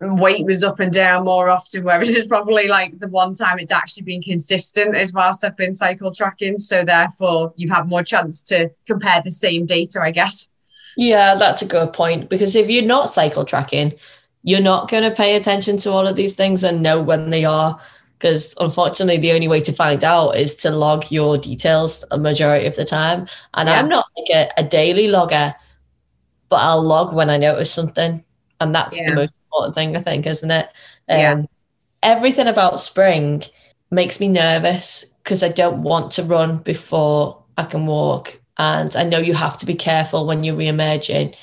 yeah. 0.00 0.14
weight 0.14 0.44
was 0.44 0.62
up 0.62 0.78
and 0.80 0.92
down 0.92 1.24
more 1.24 1.48
often 1.48 1.84
whereas 1.84 2.14
it's 2.14 2.26
probably 2.26 2.66
like 2.66 2.98
the 2.98 3.08
one 3.08 3.32
time 3.32 3.58
it's 3.58 3.72
actually 3.72 4.02
been 4.02 4.22
consistent 4.22 4.96
is 4.96 5.12
whilst 5.12 5.44
I've 5.44 5.56
been 5.56 5.74
cycle 5.74 6.12
tracking 6.12 6.58
so 6.58 6.84
therefore 6.84 7.52
you've 7.56 7.70
had 7.70 7.86
more 7.86 8.02
chance 8.02 8.42
to 8.44 8.70
compare 8.86 9.22
the 9.22 9.30
same 9.30 9.64
data 9.64 10.00
I 10.02 10.10
guess 10.10 10.48
yeah 10.96 11.36
that's 11.36 11.62
a 11.62 11.66
good 11.66 11.92
point 11.92 12.28
because 12.28 12.56
if 12.56 12.68
you're 12.68 12.84
not 12.84 13.08
cycle 13.08 13.44
tracking 13.44 13.94
you're 14.42 14.60
not 14.60 14.90
going 14.90 15.02
to 15.02 15.14
pay 15.14 15.36
attention 15.36 15.76
to 15.76 15.90
all 15.90 16.06
of 16.06 16.16
these 16.16 16.34
things 16.34 16.64
and 16.64 16.82
know 16.82 17.00
when 17.00 17.30
they 17.30 17.44
are 17.44 17.78
because 18.18 18.54
unfortunately 18.60 19.18
the 19.18 19.32
only 19.32 19.48
way 19.48 19.60
to 19.60 19.72
find 19.72 20.04
out 20.04 20.36
is 20.36 20.54
to 20.56 20.70
log 20.70 21.10
your 21.10 21.36
details 21.38 22.04
a 22.10 22.18
majority 22.18 22.66
of 22.66 22.76
the 22.76 22.84
time 22.84 23.26
and 23.54 23.68
yeah. 23.68 23.78
i'm 23.78 23.88
not 23.88 24.06
like 24.16 24.30
a, 24.30 24.60
a 24.60 24.64
daily 24.64 25.08
logger 25.08 25.54
but 26.52 26.60
I'll 26.60 26.82
log 26.82 27.14
when 27.14 27.30
I 27.30 27.38
notice 27.38 27.72
something. 27.72 28.22
And 28.60 28.74
that's 28.74 28.98
yeah. 28.98 29.08
the 29.08 29.16
most 29.16 29.40
important 29.46 29.74
thing, 29.74 29.96
I 29.96 30.00
think, 30.00 30.26
isn't 30.26 30.50
it? 30.50 30.66
Um, 31.08 31.18
yeah. 31.18 31.42
Everything 32.02 32.46
about 32.46 32.78
spring 32.78 33.42
makes 33.90 34.20
me 34.20 34.28
nervous 34.28 35.06
because 35.22 35.42
I 35.42 35.48
don't 35.48 35.80
want 35.80 36.12
to 36.12 36.22
run 36.22 36.58
before 36.58 37.42
I 37.56 37.64
can 37.64 37.86
walk. 37.86 38.38
And 38.58 38.94
I 38.94 39.02
know 39.02 39.16
you 39.16 39.32
have 39.32 39.56
to 39.60 39.66
be 39.66 39.74
careful 39.74 40.26
when 40.26 40.44
you're 40.44 40.54
re-emerging, 40.54 41.34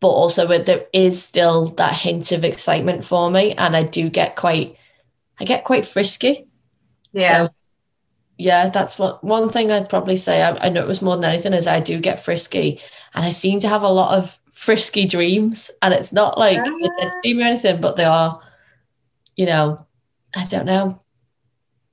but 0.00 0.08
also 0.08 0.46
there 0.46 0.86
is 0.92 1.22
still 1.22 1.66
that 1.66 1.94
hint 1.94 2.32
of 2.32 2.44
excitement 2.44 3.04
for 3.04 3.30
me. 3.30 3.52
And 3.52 3.76
I 3.76 3.82
do 3.82 4.08
get 4.08 4.36
quite, 4.36 4.76
I 5.38 5.44
get 5.44 5.64
quite 5.64 5.84
frisky. 5.84 6.46
Yeah. 7.12 7.46
So, 7.46 7.52
yeah, 8.38 8.70
that's 8.70 8.98
what 8.98 9.22
one 9.22 9.50
thing 9.50 9.70
I'd 9.70 9.90
probably 9.90 10.16
say. 10.16 10.42
I, 10.42 10.66
I 10.66 10.68
know 10.70 10.82
it 10.82 10.88
was 10.88 11.02
more 11.02 11.16
than 11.16 11.30
anything 11.30 11.52
is 11.52 11.66
I 11.66 11.80
do 11.80 12.00
get 12.00 12.24
frisky 12.24 12.80
and 13.14 13.24
I 13.24 13.30
seem 13.30 13.60
to 13.60 13.68
have 13.68 13.82
a 13.82 13.88
lot 13.88 14.16
of 14.16 14.40
frisky 14.50 15.06
dreams 15.06 15.70
and 15.80 15.94
it's 15.94 16.12
not 16.12 16.36
like 16.36 16.58
ah. 16.58 16.76
it's 16.98 17.16
dream 17.22 17.38
or 17.38 17.44
anything 17.44 17.80
but 17.80 17.96
they 17.96 18.04
are 18.04 18.42
you 19.34 19.46
know 19.46 19.74
i 20.36 20.44
don't 20.44 20.66
know 20.66 20.98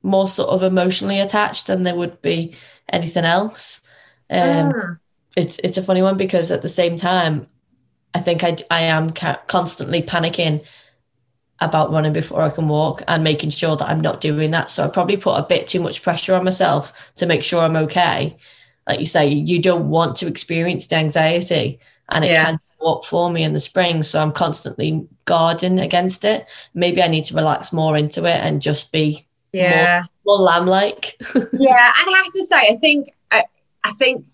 more 0.04 0.28
sort 0.28 0.50
of 0.50 0.64
emotionally 0.64 1.18
attached 1.22 1.68
than 1.68 1.84
there 1.84 1.96
would 1.96 2.22
be 2.22 2.54
anything 2.90 3.24
else 3.24 3.80
um 4.30 4.74
ah. 4.76 4.96
it's 5.38 5.58
it's 5.64 5.78
a 5.78 5.82
funny 5.82 6.02
one 6.02 6.18
because 6.18 6.52
at 6.52 6.62
the 6.62 6.68
same 6.68 6.98
time 6.98 7.46
i 8.18 8.22
think 8.22 8.44
i 8.44 8.56
i 8.72 8.82
am 8.82 9.10
ca- 9.12 9.42
constantly 9.48 10.02
panicking 10.02 10.64
about 11.60 11.92
running 11.92 12.14
before 12.14 12.42
i 12.42 12.50
can 12.50 12.68
walk 12.68 13.02
and 13.08 13.24
making 13.24 13.50
sure 13.50 13.76
that 13.76 13.90
i'm 13.90 14.02
not 14.02 14.22
doing 14.22 14.52
that 14.52 14.70
so 14.70 14.84
i 14.84 14.88
probably 14.88 15.18
put 15.18 15.36
a 15.36 15.44
bit 15.44 15.68
too 15.68 15.82
much 15.82 16.02
pressure 16.02 16.36
on 16.36 16.44
myself 16.44 17.14
to 17.16 17.26
make 17.26 17.44
sure 17.44 17.62
i'm 17.62 17.76
okay 17.76 18.38
like 18.88 19.00
you 19.00 19.06
say 19.06 19.28
you 19.28 19.60
don't 19.62 19.90
want 19.90 20.16
to 20.18 20.28
experience 20.28 20.88
the 20.88 20.96
anxiety 20.96 21.80
and 22.10 22.24
it 22.24 22.32
yeah. 22.32 22.46
can 22.46 22.58
show 22.80 22.94
up 22.94 23.06
for 23.06 23.30
me 23.30 23.44
in 23.44 23.54
the 23.54 23.60
spring. 23.60 24.04
So 24.04 24.22
I'm 24.22 24.32
constantly 24.32 25.08
guarding 25.26 25.80
against 25.80 26.24
it. 26.24 26.46
Maybe 26.74 27.02
I 27.02 27.08
need 27.08 27.26
to 27.26 27.36
relax 27.36 27.74
more 27.74 27.98
into 27.98 28.26
it 28.26 28.38
and 28.38 28.62
just 28.62 28.92
be 28.92 29.28
yeah 29.52 30.04
more, 30.24 30.38
more 30.38 30.46
lamb 30.46 30.68
like. 30.68 31.18
yeah, 31.54 31.92
I 31.96 32.22
have 32.24 32.34
to 32.34 32.46
say, 32.46 32.56
I 32.56 32.78
think 32.78 33.14
I, 33.32 33.44
I 33.84 33.92
think 33.94 34.26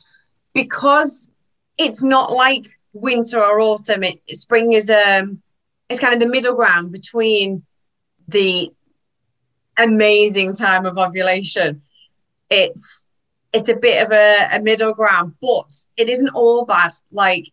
because 0.54 1.32
it's 1.78 2.04
not 2.04 2.32
like 2.32 2.78
winter 2.94 3.40
or 3.40 3.60
autumn. 3.60 4.04
It, 4.04 4.20
spring 4.32 4.74
is 4.74 4.90
um 4.90 5.42
it's 5.90 6.00
kind 6.00 6.14
of 6.14 6.20
the 6.20 6.28
middle 6.28 6.56
ground 6.56 6.92
between 6.92 7.64
the 8.28 8.72
amazing 9.78 10.54
time 10.56 10.86
of 10.86 10.98
ovulation. 10.98 11.82
It's 12.50 13.06
it's 13.52 13.70
a 13.70 13.76
bit 13.76 14.04
of 14.04 14.12
a, 14.12 14.48
a 14.54 14.62
middle 14.62 14.94
ground, 14.94 15.36
but 15.42 15.72
it 15.98 16.10
isn't 16.10 16.30
all 16.30 16.66
bad. 16.66 16.92
Like 17.12 17.46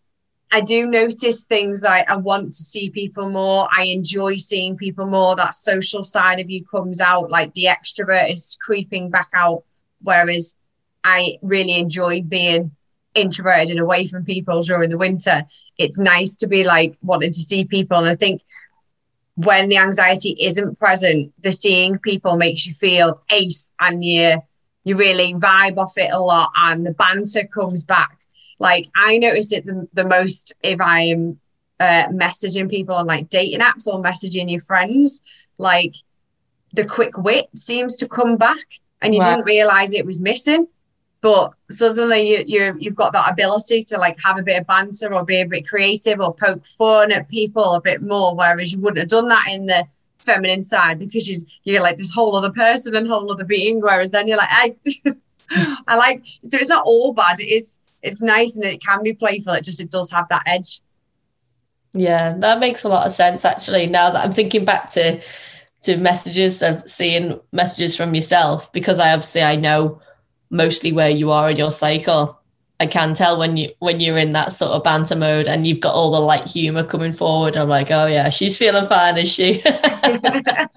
I 0.53 0.61
do 0.61 0.87
notice 0.87 1.45
things 1.45 1.83
like 1.83 2.11
I 2.11 2.17
want 2.17 2.53
to 2.55 2.63
see 2.63 2.91
people 2.91 3.31
more. 3.31 3.69
I 3.77 3.85
enjoy 3.85 4.37
seeing 4.37 4.77
people 4.77 5.07
more. 5.07 5.37
That 5.37 5.55
social 5.55 6.03
side 6.03 6.41
of 6.41 6.51
you 6.51 6.65
comes 6.65 7.01
out, 7.01 7.31
like 7.31 7.53
the 7.55 7.67
extrovert 7.67 8.33
is 8.33 8.57
creeping 8.61 9.11
back 9.11 9.29
out. 9.35 9.65
Whereas 10.03 10.57
I 11.05 11.39
really 11.43 11.77
enjoy 11.79 12.23
being 12.23 12.75
introverted 13.15 13.71
and 13.71 13.81
away 13.81 14.07
from 14.07 14.25
people 14.25 14.61
during 14.63 14.91
the 14.91 14.99
winter, 14.99 15.45
it's 15.79 15.99
nice 15.99 16.37
to 16.37 16.47
be 16.47 16.65
like 16.65 16.97
wanting 17.03 17.33
to 17.33 17.41
see 17.41 17.65
people. 17.65 17.99
And 17.99 18.09
I 18.09 18.15
think 18.15 18.43
when 19.37 19.69
the 19.69 19.79
anxiety 19.79 20.37
isn't 20.39 20.79
present, 20.79 21.33
the 21.41 21.51
seeing 21.51 21.99
people 21.99 22.37
makes 22.37 22.67
you 22.67 22.75
feel 22.75 23.23
ace 23.31 23.71
and 23.81 24.05
you 24.05 24.43
you 24.85 24.97
really 24.97 25.35
vibe 25.35 25.77
off 25.77 25.99
it 25.99 26.11
a 26.11 26.19
lot 26.19 26.51
and 26.57 26.87
the 26.87 26.93
banter 26.93 27.47
comes 27.47 27.85
back. 27.85 28.19
Like 28.59 28.87
I 28.97 29.19
notice 29.19 29.53
it 29.53 29.67
the, 29.67 29.89
the 29.93 30.05
most 30.05 30.55
if 30.63 30.81
I'm 30.81 31.39
uh, 31.79 32.09
messaging 32.09 32.69
people 32.69 32.95
on 32.95 33.07
like 33.07 33.29
dating 33.29 33.61
apps 33.61 33.87
or 33.87 34.03
messaging 34.03 34.51
your 34.51 34.61
friends, 34.61 35.21
like 35.59 35.95
the 36.73 36.85
quick 36.85 37.17
wit 37.19 37.49
seems 37.55 37.97
to 37.99 38.09
come 38.09 38.37
back 38.37 38.67
and 39.03 39.15
you 39.15 39.21
didn't 39.21 39.45
realize 39.45 39.93
it 39.93 40.07
was 40.07 40.21
missing 40.21 40.67
but 41.21 41.53
suddenly 41.71 42.31
you, 42.31 42.45
you 42.47 42.77
you've 42.79 42.95
got 42.95 43.13
that 43.13 43.31
ability 43.31 43.83
to 43.83 43.99
like 43.99 44.19
have 44.23 44.39
a 44.39 44.43
bit 44.43 44.61
of 44.61 44.67
banter 44.67 45.13
or 45.13 45.25
be 45.25 45.41
a 45.41 45.47
bit 45.47 45.69
creative 45.69 46.21
or 46.21 46.35
poke 46.35 46.65
fun 46.65 47.13
at 47.13 47.29
people 47.29 47.75
a 47.75 47.81
bit 47.81 48.03
more 48.03 48.35
whereas 48.35 48.73
you 48.73 48.81
wouldn't 48.81 48.99
have 48.99 49.09
done 49.09 49.29
that 49.29 49.47
in 49.49 49.67
the 49.67 49.87
feminine 50.19 50.63
side 50.63 50.99
because 50.99 51.29
you 51.29 51.41
you're 51.65 51.83
like 51.83 51.97
this 51.97 52.13
whole 52.13 52.37
other 52.37 52.51
person 52.51 52.95
and 52.95 53.07
whole 53.07 53.31
other 53.31 53.45
being 53.45 53.81
whereas 53.81 54.11
then 54.11 54.29
you're 54.29 54.37
like 54.37 54.51
hey 54.51 54.77
I 55.87 55.97
like 55.97 56.25
so 56.45 56.59
it's 56.59 56.69
not 56.69 56.85
all 56.85 57.13
bad 57.13 57.41
it 57.41 57.49
is 57.49 57.79
it's 58.03 58.23
nice 58.23 58.57
and 58.57 58.65
it 58.65 58.83
can 58.83 59.03
be 59.03 59.15
playful 59.15 59.55
it 59.55 59.65
just 59.65 59.81
it 59.81 59.91
does 59.91 60.11
have 60.11 60.29
that 60.29 60.43
edge. 60.47 60.81
Yeah 61.93 62.35
that 62.39 62.61
makes 62.61 62.85
a 62.85 62.89
lot 62.89 63.07
of 63.07 63.13
sense 63.13 63.45
actually 63.45 63.87
now 63.87 64.11
that 64.11 64.25
I'm 64.25 64.33
thinking 64.33 64.65
back 64.65 64.91
to 64.91 65.21
to 65.83 65.97
messages 65.97 66.63
of 66.63 66.89
seeing 66.89 67.41
messages 67.53 67.97
from 67.97 68.15
yourself 68.15 68.71
because 68.73 68.99
I 68.99 69.13
obviously 69.13 69.43
I 69.43 69.57
know 69.57 70.01
mostly 70.51 70.93
where 70.93 71.11
you 71.11 71.31
are 71.31 71.51
in 71.51 71.57
your 71.57 71.71
cycle. 71.71 72.41
I 72.81 72.87
can 72.87 73.15
tell 73.15 73.39
when 73.39 73.57
you 73.57 73.71
when 73.79 74.01
you're 74.01 74.19
in 74.19 74.31
that 74.31 74.53
sort 74.53 74.73
of 74.73 74.83
banter 74.83 75.15
mode 75.15 75.47
and 75.49 75.67
you've 75.67 75.81
got 75.81 75.95
all 75.95 76.11
the 76.11 76.21
light 76.21 76.47
humor 76.47 76.83
coming 76.83 77.13
forward. 77.13 77.57
I'm 77.57 77.69
like, 77.69 77.91
oh 77.91 78.07
yeah, 78.07 78.31
she's 78.31 78.57
feeling 78.57 78.87
fine, 78.87 79.19
is 79.19 79.31
she? 79.31 79.61
well, 79.65 80.69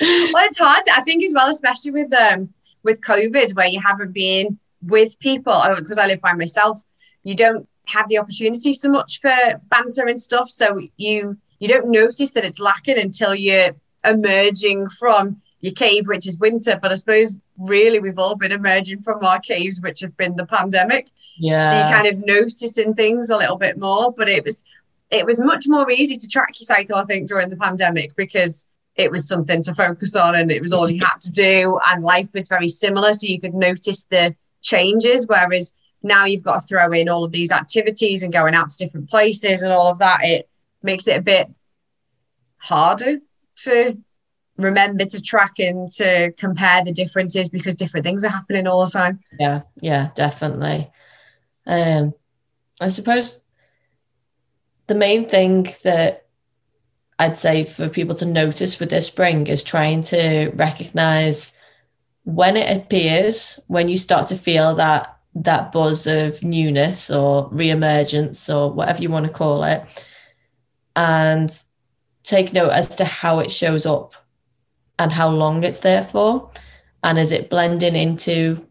it's 0.00 0.58
hard. 0.58 0.84
I 0.92 1.02
think 1.02 1.24
as 1.24 1.34
well, 1.34 1.48
especially 1.48 1.90
with 1.90 2.12
um 2.12 2.54
with 2.84 3.00
COVID, 3.02 3.54
where 3.56 3.66
you 3.66 3.80
haven't 3.80 4.12
been 4.12 4.58
with 4.82 5.18
people 5.18 5.60
because 5.76 5.98
I 5.98 6.06
live 6.06 6.20
by 6.20 6.34
myself. 6.34 6.82
You 7.24 7.34
don't 7.34 7.68
have 7.88 8.08
the 8.08 8.18
opportunity 8.18 8.72
so 8.72 8.88
much 8.88 9.20
for 9.20 9.34
banter 9.68 10.06
and 10.06 10.20
stuff, 10.20 10.48
so 10.48 10.80
you 10.96 11.36
you 11.58 11.68
don't 11.68 11.90
notice 11.90 12.30
that 12.32 12.44
it's 12.44 12.60
lacking 12.60 12.98
until 12.98 13.34
you're 13.34 13.74
emerging 14.04 14.88
from 14.88 15.42
your 15.60 15.72
cave, 15.72 16.06
which 16.06 16.26
is 16.26 16.38
winter. 16.38 16.78
But 16.80 16.90
I 16.90 16.94
suppose 16.94 17.36
really 17.58 18.00
we've 18.00 18.18
all 18.18 18.36
been 18.36 18.52
emerging 18.52 19.02
from 19.02 19.24
our 19.24 19.40
caves, 19.40 19.80
which 19.80 20.00
have 20.00 20.16
been 20.16 20.36
the 20.36 20.46
pandemic. 20.46 21.10
Yeah. 21.38 21.70
So 21.70 21.76
you 21.76 21.94
kind 21.94 22.06
of 22.06 22.24
noticing 22.26 22.94
things 22.94 23.30
a 23.30 23.36
little 23.36 23.56
bit 23.56 23.78
more. 23.78 24.12
But 24.12 24.28
it 24.28 24.44
was 24.44 24.64
it 25.10 25.26
was 25.26 25.40
much 25.40 25.64
more 25.66 25.90
easy 25.90 26.16
to 26.16 26.28
track 26.28 26.58
your 26.58 26.66
cycle, 26.66 26.96
I 26.96 27.04
think, 27.04 27.28
during 27.28 27.48
the 27.48 27.56
pandemic 27.56 28.14
because 28.16 28.68
it 28.96 29.10
was 29.10 29.26
something 29.26 29.62
to 29.62 29.74
focus 29.74 30.14
on 30.14 30.34
and 30.34 30.50
it 30.50 30.62
was 30.62 30.72
all 30.72 30.88
you 30.88 31.04
had 31.04 31.20
to 31.22 31.30
do. 31.30 31.78
And 31.88 32.02
life 32.02 32.28
was 32.34 32.48
very 32.48 32.68
similar. 32.68 33.12
So 33.12 33.26
you 33.26 33.40
could 33.40 33.54
notice 33.54 34.04
the 34.04 34.34
changes. 34.62 35.26
Whereas 35.26 35.74
now 36.02 36.24
you've 36.24 36.42
got 36.42 36.60
to 36.60 36.66
throw 36.66 36.92
in 36.92 37.08
all 37.08 37.24
of 37.24 37.32
these 37.32 37.52
activities 37.52 38.22
and 38.22 38.32
going 38.32 38.54
out 38.54 38.70
to 38.70 38.78
different 38.78 39.08
places 39.10 39.62
and 39.62 39.72
all 39.72 39.88
of 39.88 39.98
that. 39.98 40.20
It 40.22 40.48
makes 40.82 41.06
it 41.08 41.16
a 41.16 41.22
bit 41.22 41.48
harder 42.56 43.18
to 43.56 43.98
remember 44.62 45.04
to 45.04 45.20
track 45.20 45.58
and 45.58 45.90
to 45.92 46.32
compare 46.32 46.84
the 46.84 46.92
differences 46.92 47.48
because 47.48 47.74
different 47.74 48.04
things 48.04 48.24
are 48.24 48.30
happening 48.30 48.66
all 48.66 48.84
the 48.84 48.90
time. 48.90 49.20
Yeah, 49.38 49.62
yeah, 49.80 50.10
definitely. 50.14 50.90
Um, 51.66 52.14
I 52.80 52.88
suppose 52.88 53.40
the 54.86 54.94
main 54.94 55.28
thing 55.28 55.68
that 55.84 56.26
I'd 57.18 57.38
say 57.38 57.64
for 57.64 57.88
people 57.88 58.14
to 58.16 58.26
notice 58.26 58.80
with 58.80 58.90
this 58.90 59.06
spring 59.06 59.46
is 59.46 59.62
trying 59.62 60.02
to 60.04 60.50
recognize 60.54 61.58
when 62.24 62.56
it 62.56 62.76
appears, 62.76 63.60
when 63.66 63.88
you 63.88 63.96
start 63.96 64.26
to 64.28 64.36
feel 64.36 64.74
that 64.76 65.16
that 65.34 65.70
buzz 65.70 66.06
of 66.06 66.42
newness 66.42 67.10
or 67.10 67.48
reemergence 67.50 68.52
or 68.52 68.72
whatever 68.72 69.00
you 69.00 69.10
want 69.10 69.26
to 69.26 69.32
call 69.32 69.62
it, 69.64 69.82
and 70.96 71.62
take 72.22 72.52
note 72.52 72.70
as 72.70 72.96
to 72.96 73.04
how 73.04 73.38
it 73.38 73.50
shows 73.50 73.86
up 73.86 74.14
and 75.00 75.10
how 75.10 75.30
long 75.30 75.64
it's 75.64 75.80
there 75.80 76.02
for? 76.02 76.50
And 77.02 77.18
is 77.18 77.32
it 77.32 77.48
blending 77.48 77.96
into 77.96 78.66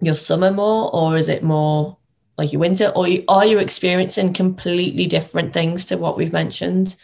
your 0.00 0.16
summer 0.16 0.50
more, 0.50 0.90
or 0.94 1.16
is 1.16 1.28
it 1.28 1.42
more 1.42 1.98
like 2.38 2.52
your 2.52 2.60
winter, 2.60 2.88
or 2.96 3.06
are 3.28 3.44
you 3.44 3.58
experiencing 3.58 4.32
completely 4.32 5.06
different 5.06 5.52
things 5.52 5.84
to 5.86 5.98
what 5.98 6.16
we've 6.16 6.32
mentioned? 6.32 6.96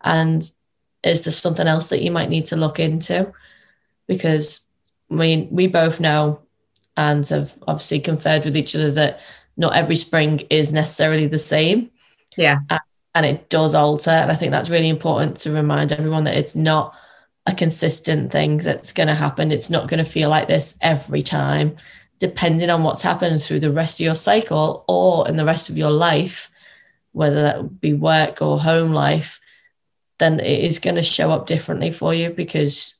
And 0.00 0.50
is 1.04 1.24
there 1.24 1.32
something 1.32 1.66
else 1.66 1.90
that 1.90 2.02
you 2.02 2.10
might 2.10 2.30
need 2.30 2.46
to 2.46 2.56
look 2.56 2.80
into? 2.80 3.32
Because 4.06 4.66
I 5.10 5.14
mean, 5.14 5.48
we 5.50 5.66
both 5.66 6.00
know 6.00 6.40
and 6.96 7.28
have 7.28 7.54
obviously 7.68 8.00
conferred 8.00 8.44
with 8.44 8.56
each 8.56 8.74
other 8.74 8.90
that 8.92 9.20
not 9.56 9.76
every 9.76 9.96
spring 9.96 10.46
is 10.48 10.72
necessarily 10.72 11.26
the 11.26 11.38
same. 11.38 11.90
Yeah. 12.36 12.60
And 13.14 13.26
it 13.26 13.48
does 13.50 13.74
alter. 13.74 14.10
And 14.10 14.30
I 14.30 14.34
think 14.34 14.52
that's 14.52 14.70
really 14.70 14.88
important 14.88 15.36
to 15.38 15.52
remind 15.52 15.92
everyone 15.92 16.24
that 16.24 16.36
it's 16.36 16.56
not 16.56 16.94
a 17.46 17.54
consistent 17.54 18.32
thing 18.32 18.58
that's 18.58 18.92
going 18.92 19.06
to 19.06 19.14
happen. 19.14 19.52
It's 19.52 19.70
not 19.70 19.88
going 19.88 20.04
to 20.04 20.10
feel 20.10 20.28
like 20.28 20.48
this 20.48 20.76
every 20.80 21.22
time, 21.22 21.76
depending 22.18 22.70
on 22.70 22.82
what's 22.82 23.02
happened 23.02 23.42
through 23.42 23.60
the 23.60 23.70
rest 23.70 24.00
of 24.00 24.04
your 24.04 24.14
cycle 24.14 24.84
or 24.88 25.28
in 25.28 25.36
the 25.36 25.44
rest 25.44 25.70
of 25.70 25.78
your 25.78 25.90
life, 25.90 26.50
whether 27.12 27.42
that 27.42 27.80
be 27.80 27.92
work 27.92 28.42
or 28.42 28.60
home 28.60 28.92
life, 28.92 29.40
then 30.18 30.40
it 30.40 30.64
is 30.64 30.78
going 30.78 30.96
to 30.96 31.02
show 31.02 31.30
up 31.30 31.46
differently 31.46 31.90
for 31.90 32.12
you 32.12 32.30
because 32.30 32.94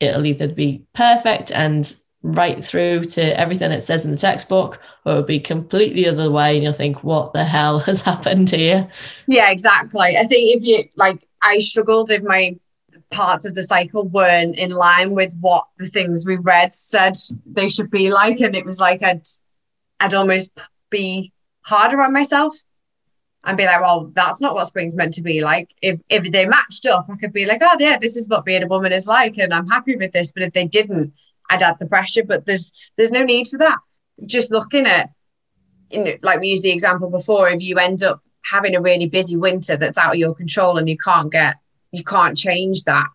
it'll 0.00 0.26
either 0.26 0.48
be 0.48 0.84
perfect 0.94 1.52
and 1.52 1.94
right 2.22 2.62
through 2.62 3.04
to 3.04 3.38
everything 3.38 3.70
it 3.70 3.82
says 3.82 4.04
in 4.04 4.10
the 4.10 4.16
textbook, 4.16 4.80
or 5.04 5.12
it'll 5.12 5.24
be 5.24 5.40
completely 5.40 6.04
the 6.04 6.10
other 6.10 6.30
way 6.30 6.54
and 6.54 6.62
you'll 6.62 6.72
think, 6.72 7.02
what 7.02 7.32
the 7.32 7.44
hell 7.44 7.78
has 7.80 8.02
happened 8.02 8.50
here? 8.50 8.88
Yeah, 9.26 9.50
exactly. 9.50 10.16
I 10.16 10.24
think 10.24 10.56
if 10.56 10.64
you 10.64 10.84
like, 10.96 11.26
I 11.42 11.58
struggled 11.58 12.10
if 12.10 12.22
my 12.22 12.56
parts 13.10 13.44
of 13.44 13.54
the 13.54 13.62
cycle 13.62 14.04
weren't 14.04 14.56
in 14.56 14.70
line 14.70 15.14
with 15.14 15.34
what 15.40 15.66
the 15.78 15.86
things 15.86 16.24
we 16.24 16.36
read 16.36 16.72
said 16.72 17.14
they 17.44 17.68
should 17.68 17.90
be 17.90 18.10
like 18.10 18.40
and 18.40 18.54
it 18.54 18.64
was 18.64 18.78
like 18.78 19.02
i'd 19.02 19.22
i'd 19.98 20.14
almost 20.14 20.52
be 20.90 21.32
harder 21.62 22.00
on 22.00 22.12
myself 22.12 22.54
and 23.44 23.56
be 23.56 23.64
like 23.64 23.80
well 23.80 24.10
that's 24.14 24.40
not 24.40 24.54
what 24.54 24.66
spring's 24.66 24.94
meant 24.94 25.14
to 25.14 25.22
be 25.22 25.40
like. 25.40 25.70
If 25.82 26.00
if 26.08 26.30
they 26.30 26.46
matched 26.46 26.86
up 26.86 27.06
i 27.10 27.16
could 27.16 27.32
be 27.32 27.46
like 27.46 27.62
oh 27.62 27.76
yeah 27.78 27.98
this 27.98 28.16
is 28.16 28.28
what 28.28 28.44
being 28.44 28.62
a 28.62 28.66
woman 28.66 28.92
is 28.92 29.06
like 29.06 29.38
and 29.38 29.52
i'm 29.54 29.68
happy 29.68 29.96
with 29.96 30.12
this. 30.12 30.32
But 30.32 30.42
if 30.42 30.52
they 30.52 30.66
didn't 30.66 31.12
i'd 31.48 31.62
add 31.62 31.78
the 31.78 31.86
pressure. 31.86 32.24
But 32.24 32.46
there's 32.46 32.72
there's 32.96 33.12
no 33.12 33.22
need 33.22 33.48
for 33.48 33.58
that. 33.58 33.78
Just 34.26 34.52
looking 34.52 34.86
at 34.86 35.10
you 35.90 36.04
know 36.04 36.14
like 36.22 36.40
we 36.40 36.48
used 36.48 36.62
the 36.62 36.70
example 36.70 37.10
before 37.10 37.48
if 37.48 37.62
you 37.62 37.78
end 37.78 38.02
up 38.02 38.22
having 38.42 38.74
a 38.74 38.80
really 38.80 39.06
busy 39.06 39.36
winter 39.36 39.76
that's 39.76 39.98
out 39.98 40.12
of 40.12 40.18
your 40.18 40.34
control 40.34 40.78
and 40.78 40.88
you 40.88 40.96
can't 40.96 41.32
get 41.32 41.56
you 41.92 42.04
can't 42.04 42.36
change 42.36 42.84
that. 42.84 43.08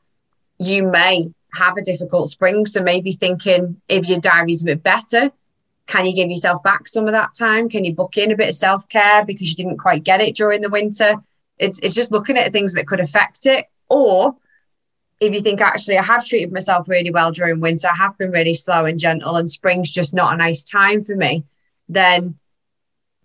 You 0.58 0.84
may 0.84 1.30
have 1.54 1.78
a 1.78 1.82
difficult 1.82 2.30
spring. 2.30 2.66
So 2.66 2.82
maybe 2.82 3.12
thinking 3.12 3.82
if 3.88 4.08
your 4.08 4.20
diary's 4.20 4.62
a 4.62 4.66
bit 4.66 4.84
better, 4.84 5.32
can 5.88 6.06
you 6.06 6.16
give 6.16 6.30
yourself 6.30 6.64
back 6.64 6.88
some 6.88 7.08
of 7.08 7.14
that 7.14 7.36
time? 7.36 7.70
Can 7.70 7.84
you 7.84 7.94
book 7.94 8.18
in 8.18 8.32
a 8.32 8.38
bit 8.38 8.50
of 8.50 8.56
self 8.56 8.88
care 8.90 9.24
because 9.24 9.50
you 9.50 9.56
didn't 9.56 9.78
quite 9.78 10.04
get 10.04 10.22
it 10.22 10.36
during 10.36 10.62
the 10.62 10.70
winter? 10.70 11.16
It's, 11.58 11.80
it's 11.80 11.96
just 11.96 12.12
looking 12.12 12.38
at 12.38 12.52
things 12.52 12.74
that 12.74 12.88
could 12.88 13.00
affect 13.00 13.46
it. 13.46 13.66
Or 13.88 14.36
if 15.20 15.34
you 15.34 15.42
think 15.42 15.62
actually 15.62 15.98
I 15.98 16.04
have 16.04 16.26
treated 16.26 16.52
myself 16.52 16.90
really 16.90 17.12
well 17.12 17.32
during 17.32 17.60
winter, 17.60 17.88
I 17.88 17.96
have 17.96 18.18
been 18.18 18.32
really 18.32 18.54
slow 18.54 18.86
and 18.86 19.00
gentle, 19.00 19.36
and 19.36 19.50
spring's 19.50 19.92
just 19.92 20.14
not 20.14 20.34
a 20.34 20.38
nice 20.38 20.64
time 20.64 21.04
for 21.04 21.16
me, 21.16 21.46
then 21.88 22.38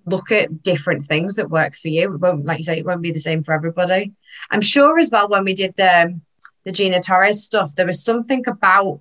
look 0.07 0.33
at 0.33 0.63
different 0.63 1.05
things 1.05 1.35
that 1.35 1.51
work 1.51 1.77
for 1.77 1.89
you. 1.89 2.15
It 2.15 2.21
won't, 2.21 2.45
like 2.45 2.59
you 2.59 2.65
say, 2.65 2.79
it 2.79 2.87
won't 2.87 3.03
be 3.03 3.13
the 3.13 3.19
same 3.19 3.45
for 3.45 3.53
everybody. 3.53 4.13
I'm 4.51 4.63
sure 4.63 4.99
as 4.99 5.11
well 5.11 5.29
when 5.29 5.45
we 5.45 5.55
did 5.55 5.77
the 5.77 6.21
the 6.65 6.73
Gina 6.73 7.01
Torres 7.01 7.43
stuff, 7.43 7.75
there 7.75 7.87
was 7.87 8.05
something 8.05 8.45
about 8.47 9.01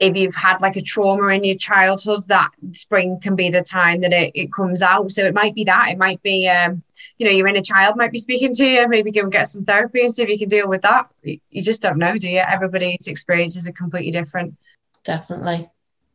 if 0.00 0.16
you've 0.16 0.34
had 0.34 0.60
like 0.60 0.74
a 0.74 0.80
trauma 0.80 1.28
in 1.28 1.44
your 1.44 1.56
childhood, 1.56 2.26
that 2.26 2.50
spring 2.72 3.20
can 3.22 3.36
be 3.36 3.50
the 3.50 3.62
time 3.62 4.00
that 4.00 4.12
it, 4.12 4.32
it 4.34 4.52
comes 4.52 4.82
out. 4.82 5.12
So 5.12 5.24
it 5.24 5.32
might 5.32 5.54
be 5.54 5.62
that. 5.64 5.90
It 5.90 5.98
might 5.98 6.20
be 6.22 6.48
um, 6.48 6.82
you 7.18 7.26
know, 7.26 7.32
your 7.32 7.46
inner 7.46 7.62
child 7.62 7.96
might 7.96 8.10
be 8.10 8.18
speaking 8.18 8.52
to 8.54 8.66
you, 8.66 8.88
maybe 8.88 9.12
go 9.12 9.20
and 9.20 9.30
get 9.30 9.46
some 9.46 9.64
therapy 9.64 10.02
and 10.02 10.12
see 10.12 10.24
if 10.24 10.28
you 10.28 10.38
can 10.38 10.48
deal 10.48 10.68
with 10.68 10.82
that. 10.82 11.08
You 11.22 11.62
just 11.62 11.82
don't 11.82 11.98
know, 11.98 12.18
do 12.18 12.28
you? 12.28 12.40
Everybody's 12.40 13.06
experiences 13.06 13.68
are 13.68 13.72
completely 13.72 14.10
different. 14.10 14.56
Definitely. 15.04 15.70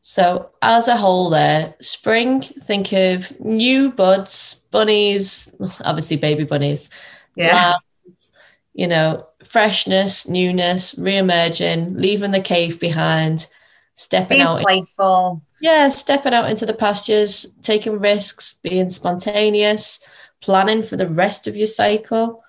So, 0.09 0.51
as 0.61 0.87
a 0.87 0.95
whole, 0.95 1.29
there, 1.29 1.75
spring, 1.81 2.39
think 2.39 2.93
of 2.93 3.37
new 3.41 3.91
buds, 3.91 4.61
bunnies, 4.71 5.53
obviously 5.83 6.15
baby 6.15 6.45
bunnies, 6.45 6.89
yeah, 7.35 7.73
lambs, 8.05 8.31
you 8.73 8.87
know, 8.87 9.27
freshness, 9.43 10.25
newness, 10.25 10.97
re 10.97 11.17
emerging, 11.17 11.95
leaving 11.95 12.31
the 12.31 12.39
cave 12.39 12.79
behind, 12.79 13.47
stepping 13.95 14.37
Being 14.37 14.47
out. 14.47 14.61
playful. 14.61 15.41
Yeah, 15.59 15.89
stepping 15.89 16.33
out 16.33 16.49
into 16.49 16.65
the 16.65 16.73
pastures, 16.73 17.45
taking 17.61 17.99
risks, 17.99 18.57
being 18.63 18.87
spontaneous, 18.87 19.99
planning 20.39 20.83
for 20.83 20.95
the 20.95 21.09
rest 21.09 21.47
of 21.47 21.57
your 21.57 21.67
cycle, 21.67 22.41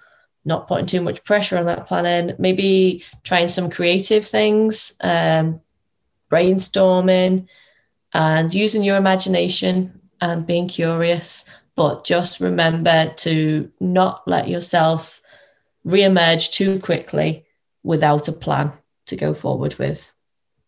not 0.45 0.69
putting 0.69 0.87
too 0.87 1.01
much 1.01 1.25
pressure 1.25 1.59
on 1.59 1.67
that 1.67 1.89
planning, 1.89 2.37
maybe 2.39 3.03
trying 3.25 3.49
some 3.49 3.69
creative 3.69 4.25
things, 4.25 4.95
um, 5.01 5.61
brainstorming, 6.31 7.47
and 8.15 8.55
using 8.55 8.83
your 8.83 8.97
imagination 8.97 10.01
and 10.21 10.47
being 10.47 10.69
curious. 10.69 11.45
But 11.77 12.05
just 12.05 12.41
remember 12.41 13.13
to 13.19 13.71
not 13.81 14.27
let 14.27 14.49
yourself 14.49 15.21
re-emerge 15.85 16.51
too 16.51 16.81
quickly 16.81 17.47
without 17.85 18.27
a 18.29 18.33
plan 18.33 18.73
to 19.07 19.17
go 19.17 19.33
forward 19.33 19.77
with. 19.79 20.13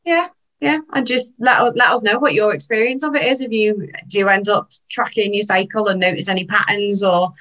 Yeah, 0.04 0.28
yeah, 0.60 0.78
and 0.92 1.06
just 1.06 1.34
let 1.38 1.60
us 1.60 1.72
let 1.74 1.90
us 1.90 2.02
know 2.02 2.18
what 2.18 2.34
your 2.34 2.54
experience 2.54 3.02
of 3.02 3.14
it 3.14 3.24
is. 3.24 3.40
If 3.40 3.50
you 3.50 3.90
do 4.06 4.28
end 4.28 4.48
up 4.48 4.70
tracking 4.88 5.34
your 5.34 5.42
cycle 5.42 5.88
and 5.88 5.98
notice 5.98 6.28
any 6.28 6.46
patterns 6.46 7.02
or 7.02 7.32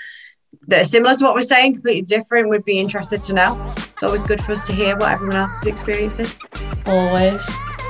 that 0.67 0.82
are 0.82 0.86
similar 0.86 1.13
to 1.13 1.23
what 1.23 1.36
we're 1.36 1.41
saying, 1.43 1.73
completely 1.75 2.01
different, 2.01 2.49
we'd 2.49 2.65
be 2.65 2.79
interested 2.79 3.23
to 3.23 3.36
know. 3.36 3.73
It's 3.77 4.03
always 4.03 4.23
good 4.23 4.41
for 4.41 4.53
us 4.53 4.65
to 4.67 4.73
hear 4.73 4.97
what 4.97 5.12
everyone 5.12 5.38
else 5.38 5.62
is 5.62 5.67
experiencing. 5.67 6.27
Always. 6.86 7.49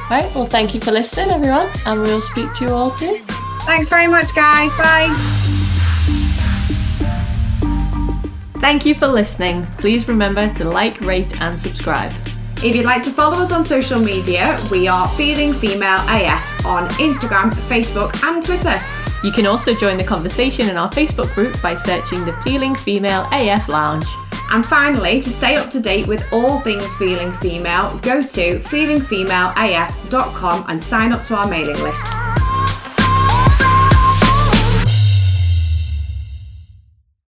Right. 0.09 0.33
Well, 0.33 0.47
thank 0.47 0.73
you 0.73 0.81
for 0.81 0.91
listening, 0.91 1.29
everyone, 1.29 1.69
and 1.85 2.01
we'll 2.01 2.21
speak 2.21 2.51
to 2.55 2.65
you 2.65 2.71
all 2.71 2.89
soon. 2.89 3.17
Thanks 3.61 3.89
very 3.89 4.07
much, 4.07 4.33
guys. 4.33 4.71
Bye. 4.77 5.13
Thank 8.59 8.85
you 8.85 8.95
for 8.95 9.07
listening. 9.07 9.65
Please 9.77 10.07
remember 10.07 10.51
to 10.55 10.65
like, 10.65 10.99
rate, 11.01 11.39
and 11.39 11.59
subscribe. 11.59 12.11
If 12.63 12.75
you'd 12.75 12.85
like 12.85 13.03
to 13.03 13.11
follow 13.11 13.37
us 13.37 13.51
on 13.51 13.63
social 13.63 13.99
media, 13.99 14.59
we 14.69 14.87
are 14.87 15.07
Feeling 15.09 15.53
Female 15.53 15.99
AF 16.09 16.65
on 16.65 16.89
Instagram, 16.99 17.51
Facebook, 17.69 18.21
and 18.23 18.43
Twitter. 18.43 18.75
You 19.23 19.31
can 19.31 19.45
also 19.45 19.75
join 19.75 19.97
the 19.97 20.03
conversation 20.03 20.69
in 20.69 20.75
our 20.75 20.89
Facebook 20.89 21.33
group 21.35 21.61
by 21.61 21.75
searching 21.75 22.25
the 22.25 22.33
Feeling 22.43 22.75
Female 22.75 23.27
AF 23.31 23.69
Lounge. 23.69 24.05
And 24.51 24.65
finally, 24.65 25.19
to 25.19 25.29
stay 25.29 25.55
up 25.55 25.69
to 25.71 25.79
date 25.79 26.07
with 26.07 26.27
all 26.33 26.59
things 26.61 26.95
Feeling 26.95 27.31
Female, 27.33 27.97
go 27.99 28.21
to 28.21 28.59
feelingfemaleaf.com 28.59 30.65
and 30.67 30.83
sign 30.83 31.13
up 31.13 31.23
to 31.25 31.35
our 31.35 31.47
mailing 31.47 31.79
list. 31.83 32.07